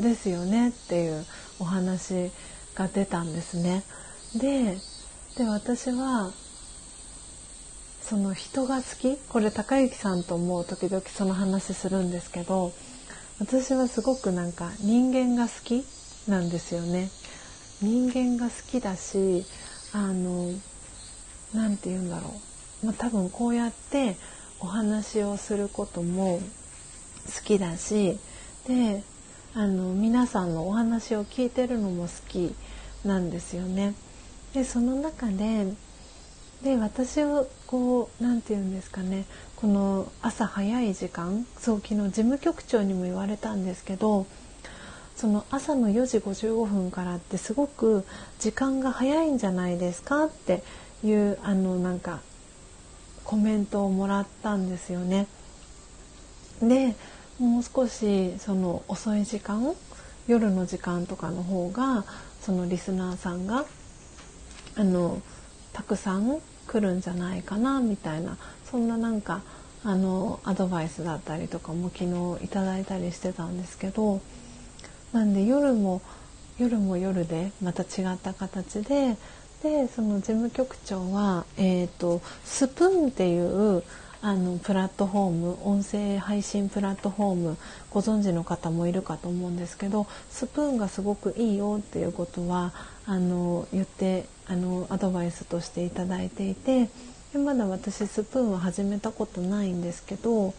[0.00, 1.24] ですよねっていう
[1.58, 2.30] お話
[2.74, 3.82] が出たんですね。
[4.34, 4.76] で
[5.36, 6.30] で私は
[8.02, 9.16] その人が好き？
[9.28, 12.72] これ高之さんとも時々その話するんですけど
[13.40, 15.84] 私はすごくなんか人間が好き？
[16.28, 17.10] なんですよね。
[17.80, 19.44] 人間が好きだし
[19.92, 20.50] あの
[21.52, 22.32] 何て言うんだろ
[22.84, 24.16] う、まあ、多分こうやって
[24.60, 26.38] お話をすることも
[27.26, 28.18] 好きだし
[28.68, 29.02] で
[29.54, 32.54] あの皆さんのお話を聞いてるのも好き
[33.04, 33.94] なんですよね。
[34.54, 35.66] でその中で
[36.62, 39.24] で私をこう何て言うんですかね
[39.56, 44.26] この朝早い時間そう昨日事務局長にも言われたんですけど
[45.16, 48.04] その朝の4時55分からってすごく
[48.38, 50.62] 時間が早いんじゃないですかって
[51.04, 52.20] いうあのなんか
[53.24, 55.26] コメントをもらったんですよね。
[56.60, 56.94] で
[57.38, 59.74] もう少しその遅い時間
[60.28, 62.04] 夜の時間とかの方が
[62.40, 63.64] そのリスナーさんが
[64.76, 65.20] あの
[65.72, 68.36] たくさん来るんじゃないかなみたいな
[68.70, 69.42] そんななんか
[69.84, 74.20] あのアドバイスだったりとかも昨日いただいたりしてたんですけど
[75.12, 76.02] なんで夜も
[76.58, 79.16] 夜も夜でまた違った形で
[79.62, 83.84] でその事務局長は、えーと、スプーンっていう
[84.20, 87.56] あのプラットフォーム音声配信プラットフォーム
[87.90, 92.72] ご存知の方もいるかと思うんですけどスプーンがすごくいいよっていうことは
[93.06, 96.88] あの言ってあのアドバイスとしていただいていて
[97.34, 100.54] まだ私スプーンは始めたことないんですけど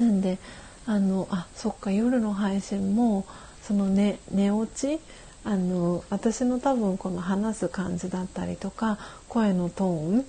[0.00, 0.38] なんで
[0.86, 3.26] あのあそっか夜の配信も
[3.62, 5.00] その寝寝落ち
[5.44, 10.26] あの私の多分この話す感じだったりとか声のトーン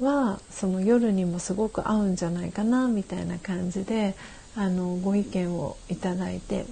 [0.00, 4.14] はその夜にもすごく合うんじゃないかなみたいな感じで
[4.54, 6.66] あのご意見をいただいて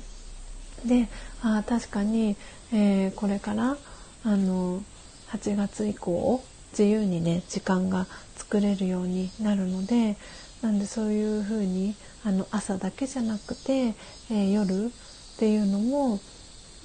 [0.85, 1.09] で
[1.43, 2.37] あ確かに、
[2.73, 3.77] えー、これから
[4.25, 4.83] あの
[5.31, 10.17] 8月以降自由にね時間が作れるようになるので
[10.63, 13.95] なんでそういうふうにあの朝だけじゃなくて、
[14.31, 14.91] えー、夜っ
[15.39, 16.21] ていうのも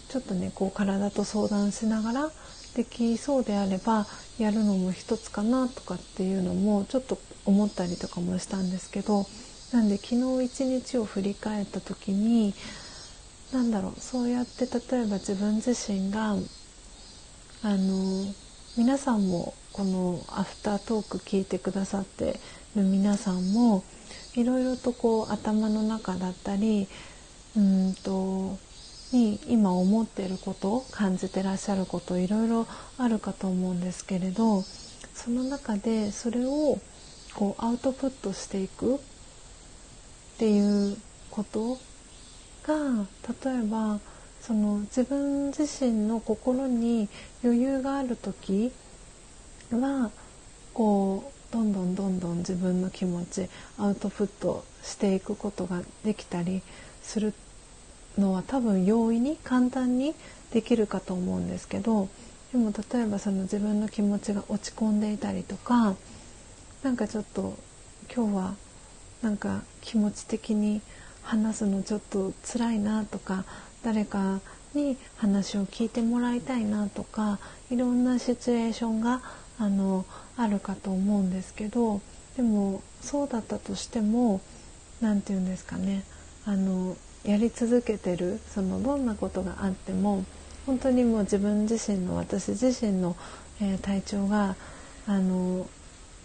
[0.10, 2.32] ちょっとねこう体と相談しながら
[2.76, 4.06] できそうであれば
[4.38, 9.26] やるのも一つかなとかっていうのもちょっと思ったりとかもしたんですけど
[9.72, 12.54] なんで昨日一日を振り返った時に
[13.52, 16.36] 何だろうそうやって例えば自分自身が
[17.62, 18.34] あの
[18.78, 22.40] 皆さんもこのアフタートーク聞いてくださって
[22.76, 23.84] る皆さんも
[24.36, 26.88] いろいろとこう頭の中だったり
[27.58, 28.58] うんと
[29.12, 32.68] に今思ってること感じてらっしゃることいろいろ
[32.98, 34.64] あるかと思うんですけれど
[35.14, 36.80] その中でそれを
[37.36, 39.00] こうアウトプットしていくっ
[40.38, 40.98] ていう
[41.32, 41.78] こと
[42.66, 43.08] が
[43.44, 44.00] 例えば
[44.42, 47.10] その自分自身の心に
[47.44, 48.72] 余裕がある時
[49.72, 50.12] は
[50.74, 56.62] こうどんどんどんどん自分の気持ちアウトプットしていくことができたり
[57.02, 57.34] する
[58.18, 60.16] のは多分容易に簡単に
[60.52, 62.08] できるかと思うんですけど
[62.52, 65.96] でも例えばその自分の気持ちが落ち込んでいたりとか
[66.84, 67.58] なんかちょっと
[68.14, 68.56] 今日は
[69.22, 70.82] なんか気持ち的に
[71.30, 73.46] 話すのちょっと辛いなとか
[73.84, 74.40] 誰か
[74.74, 77.38] に話を聞いてもらいたいなとか
[77.70, 79.22] いろんなシチュエーションが
[79.60, 80.06] あの
[80.38, 82.02] あるかと思うんですけど
[82.36, 84.42] でもそうだったとしても
[85.02, 86.04] 何て言うんですかね
[86.48, 90.26] あのやり続けてるそのどんなことがあっても
[90.66, 93.16] 本当にもう自分自身の私自身の、
[93.62, 94.56] えー、体調が
[95.06, 95.68] あの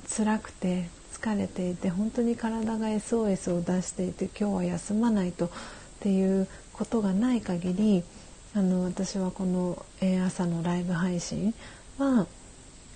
[0.08, 0.88] 辛くて
[1.24, 5.50] 疲れていて本当に体が SOS を出していて今日は休まないとっ
[6.00, 8.04] ていうことがない限り
[8.54, 11.54] あの私はこの、え、朝のライブ配信
[11.96, 12.26] は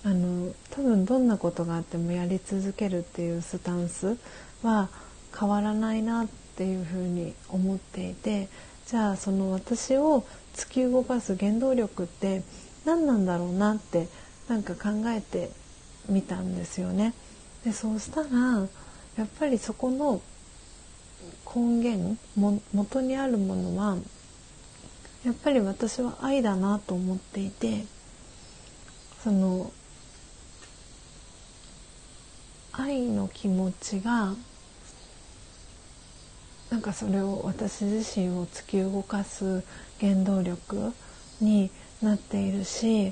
[0.03, 4.15] あの多分どんなことがあってもやり続けるっていうスタンス
[4.61, 4.89] は
[5.37, 8.47] 変わらないなっていうふうに思っていて
[8.85, 10.23] じゃあその私を
[10.53, 12.43] 突き動かす原動力って
[12.85, 14.07] 何なんだろうなって
[14.47, 15.49] なんか考えて
[16.07, 17.13] みたんですよね。
[17.63, 18.29] でそうしたら
[19.17, 20.21] やっぱりそこの
[21.53, 23.97] 根源も元にあるものは
[25.25, 27.83] やっぱり私は愛だなと思っていて
[29.23, 29.71] その
[32.71, 34.33] 愛の気持ちが
[36.69, 39.63] なんかそれを私自身を突き動かす
[39.99, 40.93] 原動力
[41.41, 41.71] に
[42.01, 43.11] なっているし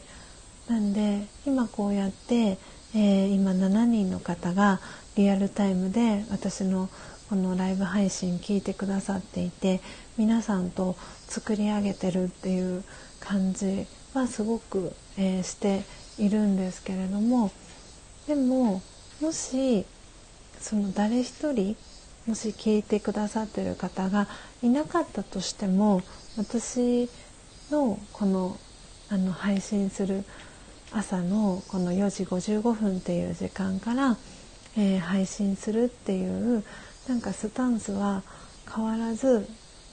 [0.69, 2.57] なんで今こうやって、
[2.99, 4.79] えー、今7人の方が
[5.17, 6.89] リアルタイムで私の
[7.29, 9.81] このライブ配信聞いてくださっていて
[10.17, 10.95] 皆さんと
[11.27, 12.83] 作り上げてるっていう
[13.19, 15.83] 感じはすごく、えー、して
[16.17, 17.51] いるんですけれども
[18.25, 18.81] でも
[19.21, 19.85] もし
[20.59, 21.77] その誰一人
[22.25, 24.27] もし聞いてくださってる方が
[24.63, 26.01] いなかったとしても
[26.35, 27.09] 私
[27.69, 28.57] のこの
[29.09, 30.25] あの配信する
[30.97, 34.17] 朝のこの4時55分っていう時間から、
[34.75, 36.63] えー、配信するっていう
[37.07, 38.23] なんかスタンスは
[38.73, 39.47] 変わらず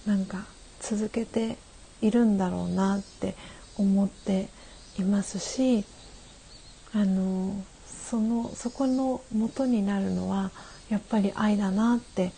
[0.06, 0.46] なんか
[0.80, 1.58] 続けて
[2.00, 3.34] いるんだろうなって
[3.76, 4.48] 思って
[4.98, 5.84] いますし
[6.94, 7.54] あの
[7.86, 10.52] そのそこの元になるのは
[10.88, 12.32] やっぱり愛だなって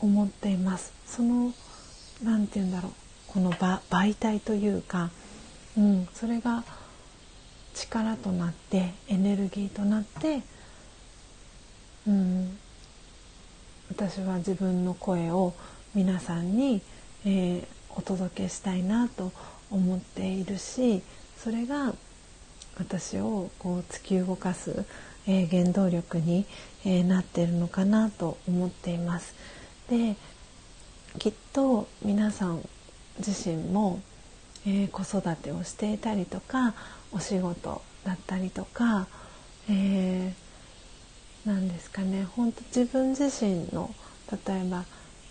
[0.00, 0.94] 思っています。
[1.06, 1.52] その
[2.22, 2.92] 何て言うんだろう
[3.28, 5.10] この媒体というか、
[5.76, 6.64] うん、それが
[7.76, 10.42] 力となってエネルギーとなって、
[12.08, 12.58] うん、
[13.90, 15.54] 私は自分の声を
[15.94, 16.82] 皆さんに、
[17.24, 19.32] えー、お届けしたいなと
[19.70, 21.02] 思っているし
[21.36, 21.94] それが
[22.78, 24.84] 私をこう突き動かす、
[25.26, 26.46] えー、原動力に、
[26.84, 29.34] えー、なってるのかなと思っています。
[29.88, 30.16] で
[31.18, 32.68] きっと皆さん
[33.18, 34.00] 自身も、
[34.66, 36.74] えー、子育てをしていたりとか
[37.16, 39.06] お仕事だったりとか、
[39.70, 42.24] えー、なんですかね。
[42.36, 43.94] 本当自分自身の
[44.46, 44.84] 例えば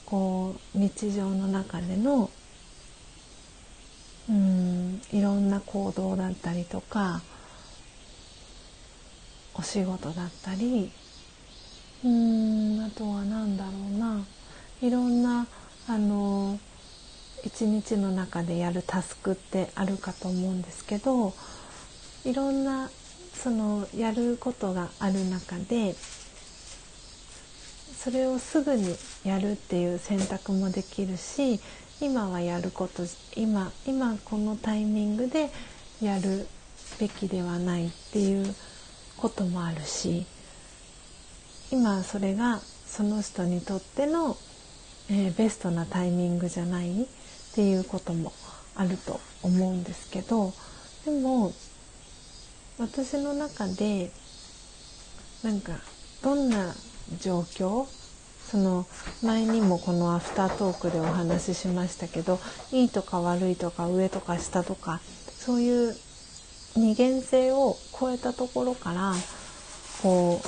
[0.07, 2.31] こう日常の中での
[4.27, 7.21] うんいろんな行動だったりとか
[9.53, 10.91] お仕事だったり
[12.03, 14.25] うんあとは何だろうな。
[14.81, 15.45] いろんな
[15.87, 16.59] あの
[17.43, 21.33] 一日の中でやるタスクってあるかと思うんですけど
[22.25, 22.89] いろんな
[23.33, 25.95] そのやることがある中で
[27.95, 31.59] それをすぐにやるっていう選択もできるし
[32.01, 33.03] 今はやること
[33.35, 35.49] 今今このタイミングで
[36.01, 36.47] やる
[36.99, 38.55] べきではないっていう
[39.17, 40.25] こともあるし
[41.71, 44.35] 今それがその人にとっての、
[45.09, 47.05] えー、ベストなタイミングじゃないっ
[47.53, 48.33] ていうことも
[48.75, 50.53] あると思うんですけど
[51.05, 51.53] でも
[52.77, 54.11] 私の中で
[55.43, 55.73] なんか
[56.23, 56.73] どんな
[57.19, 57.87] 状況？
[58.45, 58.85] その
[59.23, 62.39] 前にもこのアフタートークでお話ししましたけど
[62.71, 65.01] いいとか悪いとか上とか下とか
[65.39, 65.95] そういう
[66.75, 69.13] 二元性を超えたところから
[70.03, 70.41] こ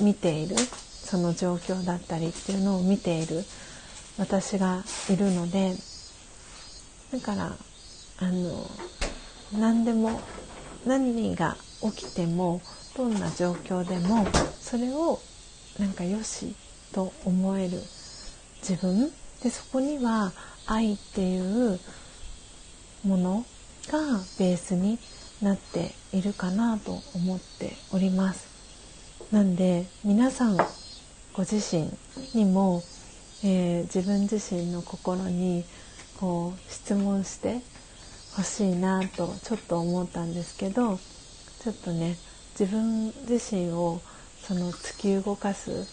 [0.00, 3.44] う見ているその状況だったりっていうのを見ている
[4.18, 5.74] 私がいるので
[7.12, 7.56] だから
[8.18, 8.70] あの
[9.58, 10.20] 何でも
[10.86, 12.60] 何が起きても
[12.96, 14.26] どんな状況でも
[14.60, 15.20] それを
[15.78, 16.54] なんかよし
[16.92, 17.80] と思える
[18.60, 19.10] 自分
[19.42, 20.32] でそこには
[20.66, 21.78] 愛っていう
[23.04, 23.44] もの
[23.88, 23.98] が
[24.38, 24.98] ベースに
[25.40, 28.46] なっているかなと思っております。
[29.32, 30.56] なんで皆さん
[31.32, 31.90] ご自身
[32.34, 32.82] にも、
[33.42, 35.64] えー、自分自身の心に
[36.20, 37.60] こう質問して
[38.34, 40.98] ほしいなとちょっと思ったんですけど
[41.60, 42.16] ちょっとね
[42.58, 44.00] 自分自身を
[44.40, 45.86] その突き動かす、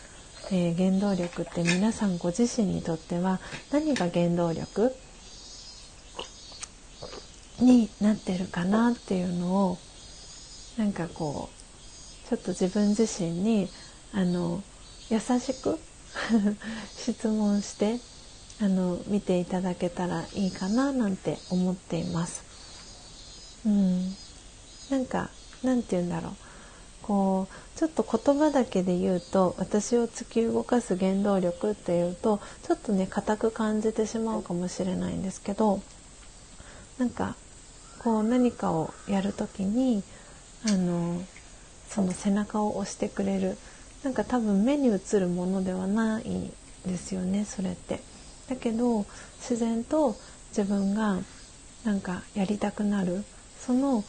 [0.51, 3.39] えー、原動力って皆さんご自身にとっては
[3.71, 4.95] 何が原動力
[7.59, 9.77] になってるかなっていうのを
[10.77, 13.67] なんかこうちょっと自分自身に
[14.13, 14.63] あの
[15.09, 15.77] 優しく
[16.97, 17.99] 質問して
[18.61, 22.43] あの見ていただけたらいいかななんて思っています。
[23.65, 24.15] うん、
[24.89, 25.29] なんか
[25.63, 26.33] なんて言うんだろう
[27.01, 35.81] こうちょっと言葉だけで言うと私を突き動かす原動力っていうとちょっとね硬く感じてしまうかもしれないんですけど
[36.97, 37.35] なんか
[37.99, 40.03] こう何かをやる時に
[40.67, 41.21] あの
[41.87, 43.57] その背中を押してくれる
[44.03, 46.51] なんか多分目に映るものではない
[46.85, 48.08] ですよねそれって。
[48.49, 49.05] だけど
[49.39, 50.15] 自然と
[50.49, 51.19] 自分が
[51.85, 53.23] なんかやりたくなる
[53.59, 54.03] その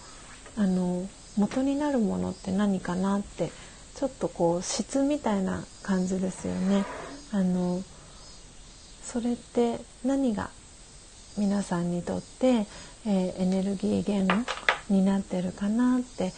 [0.57, 1.07] あの
[1.37, 3.51] 元になるものって何かなって
[3.95, 6.85] ちょっとこう質みたいな感じですよね。
[7.33, 7.83] あの
[9.03, 10.51] それって何が
[11.37, 12.67] 皆さんにとって
[13.07, 14.47] えー、エネルギー源
[14.91, 16.33] になってるかなって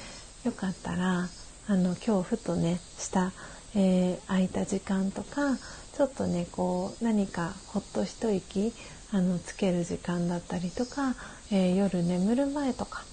[0.45, 1.29] よかったら
[1.69, 3.33] あの今日ふとねした、
[3.75, 5.59] えー、空いた時間とか
[5.97, 8.73] ちょっとねこう何かほっと一息
[9.13, 11.15] あのつける時間だったりとか、
[11.51, 13.05] えー、夜眠る前とか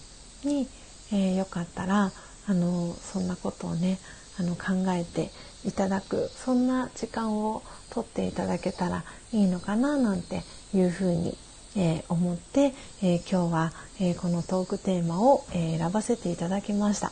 [0.44, 0.68] に、
[1.12, 2.12] えー、よかったら
[2.48, 4.00] あのそんなことをね
[4.40, 5.30] あの考えて
[5.66, 9.04] いただくそんな時間をとっていただけたら
[9.34, 10.44] いいのかななんて
[10.74, 11.38] いうふうに
[11.76, 12.74] えー、思って、
[13.04, 17.12] え、今日は、えー、このトークテーマを、え選ばせていただきました。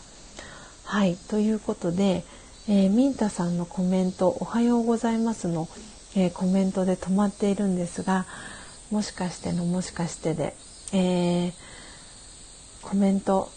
[0.84, 2.23] はいということで、
[2.69, 5.69] えミンタさんのコメント「おはようございますの」
[6.15, 8.26] えコメントで止まっているんですが
[8.91, 10.56] もしかしてのもしかしてで、
[10.91, 11.53] え
[12.81, 13.49] コメント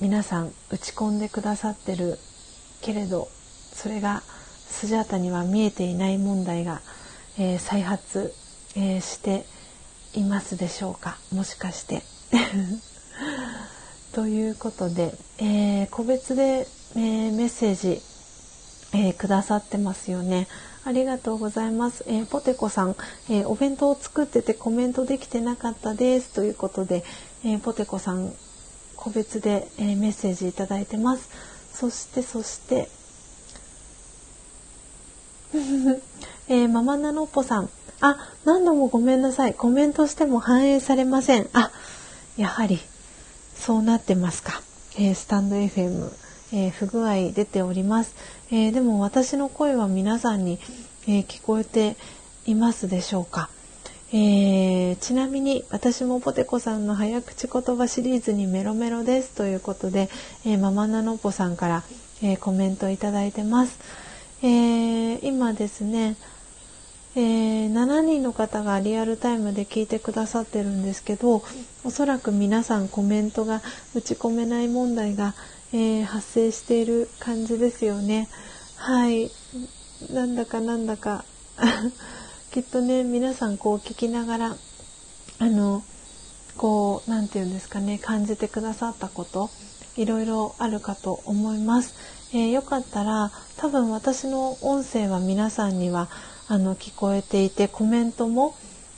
[0.00, 2.18] 皆さん打ち込んでくださってる
[2.80, 3.28] けれど
[3.72, 4.22] それが
[4.68, 6.80] スジャータには見えていない問題が、
[7.38, 8.34] え再発、
[8.74, 9.44] えして
[10.14, 11.18] いますでしょうか？
[11.32, 12.02] もしかして。
[14.12, 16.66] ということで、え、個別で、
[16.96, 18.02] えー、メッセージ、
[18.92, 20.48] えー、くださってますよね。
[20.84, 22.04] ありがとうございます。
[22.06, 22.96] えー、ポテコさん、
[23.30, 27.04] えー、お弁当を作っててコメントできてなかったですということで、
[27.44, 28.32] えー、ポテコさん
[29.02, 31.28] 個別で、えメッセージいただいてます。
[31.74, 32.88] そしてそして、
[36.48, 37.70] えママナノッポさん、
[38.00, 39.54] あ、何度もごめんなさい。
[39.54, 41.48] コメントしても反映されません。
[41.52, 41.72] あ、
[42.36, 42.80] やはり
[43.56, 44.62] そうなってますか。
[44.96, 46.12] えスタンド FM、
[46.52, 48.14] え不具合出ております。
[48.50, 50.58] えでも私の声は皆さんに、
[51.06, 51.96] え聞こえて
[52.46, 53.48] いますでしょうか。
[54.14, 60.10] えー、ちなみに私もポテコさんの早口言葉シリーズにメロメロですということで、
[60.44, 61.82] えー、ママナノポさんから、
[62.22, 63.78] えー、コメントいただいてます。
[64.44, 66.16] え今ですね、
[67.14, 67.20] え
[67.68, 71.44] 7人の方がリアルタイムで聞いてくださってるんですけど
[71.84, 73.62] おそらく皆さんコメントが
[73.94, 75.34] 打ち込めない問題が、
[75.72, 78.28] え発生している感じですよね。
[78.76, 79.30] はい
[80.12, 81.24] なんだかなんだか
[82.50, 84.56] きっとね皆さんこう聞きながら
[85.38, 85.82] あの
[86.56, 89.50] こう何て言うんですかね感じてくださったこと
[89.96, 91.94] いろいろあるかと思います。
[92.32, 96.08] えー、よかったら多分私の音声は皆さんには
[96.48, 98.54] あの聞こえていてコメントも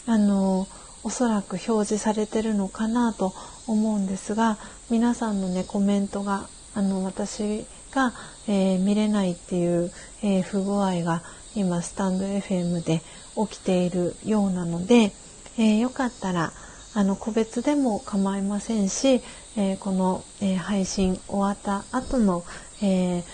[0.07, 0.69] あの
[1.03, 3.35] おそらく表示されてるのかなと
[3.67, 4.57] 思うんですが
[4.89, 8.13] 皆さんのねコメントがあの私が、
[8.49, 9.93] えー、見れないっていう、
[10.23, 11.23] えー、不具合が
[11.55, 13.01] 今スタンド FM で
[13.37, 15.13] 起きているようなので、
[15.57, 16.53] えー、よかったら
[16.95, 19.21] あの個別でも構いませんし、
[19.57, 22.45] えー、この、えー、配信終わった後の、
[22.83, 23.25] え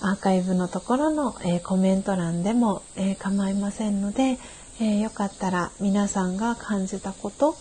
[0.00, 4.38] アーカイブのところの、えコメント欄でも、え構いませんので、
[4.80, 7.56] えよかったら皆さんが感じたこと、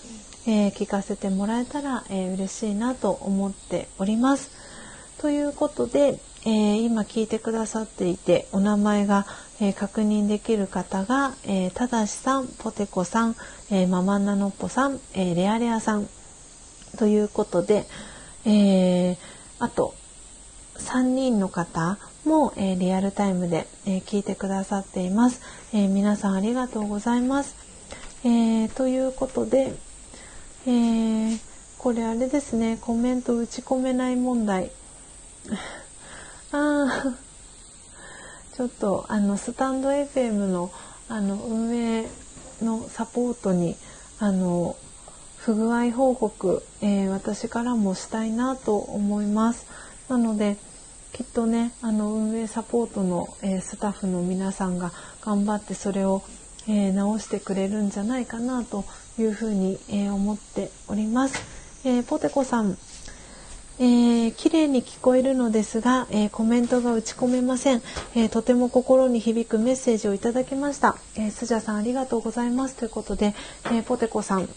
[0.46, 4.52] え聞かせてもらえたら、え嬉しいなと思っております。
[5.20, 9.26] ということで、え今聞いてくださっていてお名前が
[9.60, 13.36] えー、確認できる方が、えー、ただしさん、ポテコさん、
[13.72, 16.08] えー、ママナノッポさん、えレアレアさん
[16.98, 17.86] ということで、
[18.46, 19.18] え
[19.60, 19.96] あと
[20.76, 25.42] 3人の方も、えリアルタイムで、え聞いてくださっています、
[25.74, 27.56] え皆さんありがとうございます。
[28.24, 29.74] えということで、
[30.68, 31.38] え
[31.80, 34.70] これあれですねコメント打ち込めない問題。
[36.52, 37.16] あ
[38.56, 40.72] ちょっとあのスタンド FM の
[41.10, 42.08] あの運営
[42.62, 43.76] のサポートに
[44.20, 44.76] あの
[45.38, 49.66] 不具合報告、えー、私からもしたいなと思います。
[50.10, 50.58] なので
[51.14, 54.92] きっとねあの運営サポートの、えー、スタッフの皆さんが
[55.22, 56.24] 頑張ってそれを、
[56.68, 58.84] えー、直してくれるんじゃないかなと
[59.18, 61.42] いうふうに、え思っております。
[61.86, 62.78] えポテコさん
[63.80, 67.84] えー、綺麗に聞こえるのですが、えー、コメントが打ち込めません、
[68.16, 72.76] えー、とても心に響くメッセージをいただきました、えー、スジャさんありがとうございます。
[72.76, 73.36] ということで、
[73.72, 74.50] えポテコさん。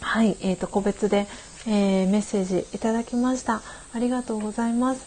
[0.00, 1.26] はい、えーと、個別で、
[1.66, 3.60] えメッセージいただきました。
[3.92, 5.06] ありがとうございます。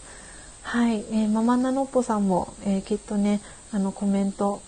[0.62, 3.40] はい、えママナノッポさんも、えきっとね
[3.72, 4.62] あのコメント、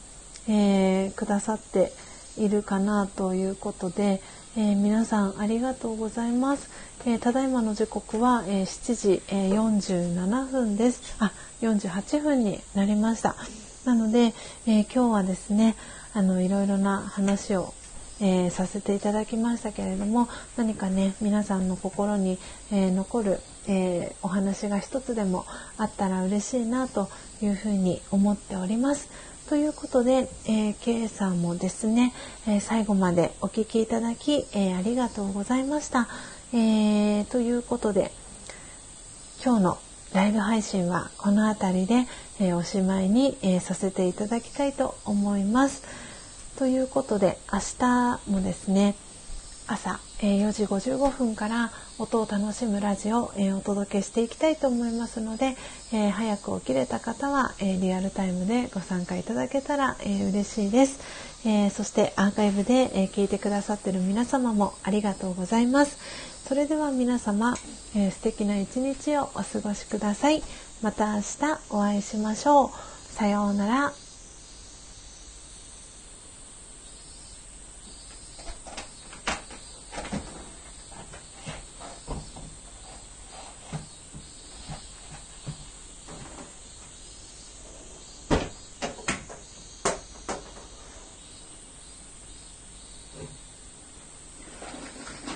[0.49, 1.93] えくださって
[2.37, 4.21] いるかなということで、
[4.57, 6.69] え皆さんありがとうございます。
[7.07, 11.03] えー、ただいまの時刻は、えー、7時、えー、47分です。
[11.19, 13.37] あ、48分になりました。
[13.85, 14.33] なので、
[14.67, 15.77] え今日はですね、
[16.15, 17.75] あのいろいろな話を、
[18.21, 22.39] えさせていただきましたけれども、何かね皆さんの心に、
[22.73, 25.45] え残る、えお話が一つでも
[25.77, 27.11] あったら嬉しいなと
[27.43, 29.11] いうふうに思っております。
[29.49, 32.15] ということで、えー、K さんもですね、
[32.47, 36.09] えー、最後までお聴きいただき、えー、ありがとうございました。
[36.57, 38.13] えー、ということで
[39.45, 39.79] 今日の
[40.13, 42.07] ライブ配信はこの辺りで、
[42.39, 45.83] えー、おしまいに、えー、させていただきたいと思います。
[46.57, 48.95] ということで明日もですね
[49.67, 55.57] 朝、えー、4時55分から音を楽しむラジオを、え、お届けしていきたいと思いますので、
[55.93, 61.01] え、早く起きれた方は、えリアルタイムでご参加いただけたら、え嬉しいです、
[61.47, 67.55] えそしてアーカイブで、え聞いてくださってる皆様もありがとうございますそれでは皆様、
[67.97, 70.43] え素敵な一日をお過ごしください。
[70.83, 71.25] また明日
[71.71, 72.71] お会いしましょう。
[73.13, 74.04] さようなら。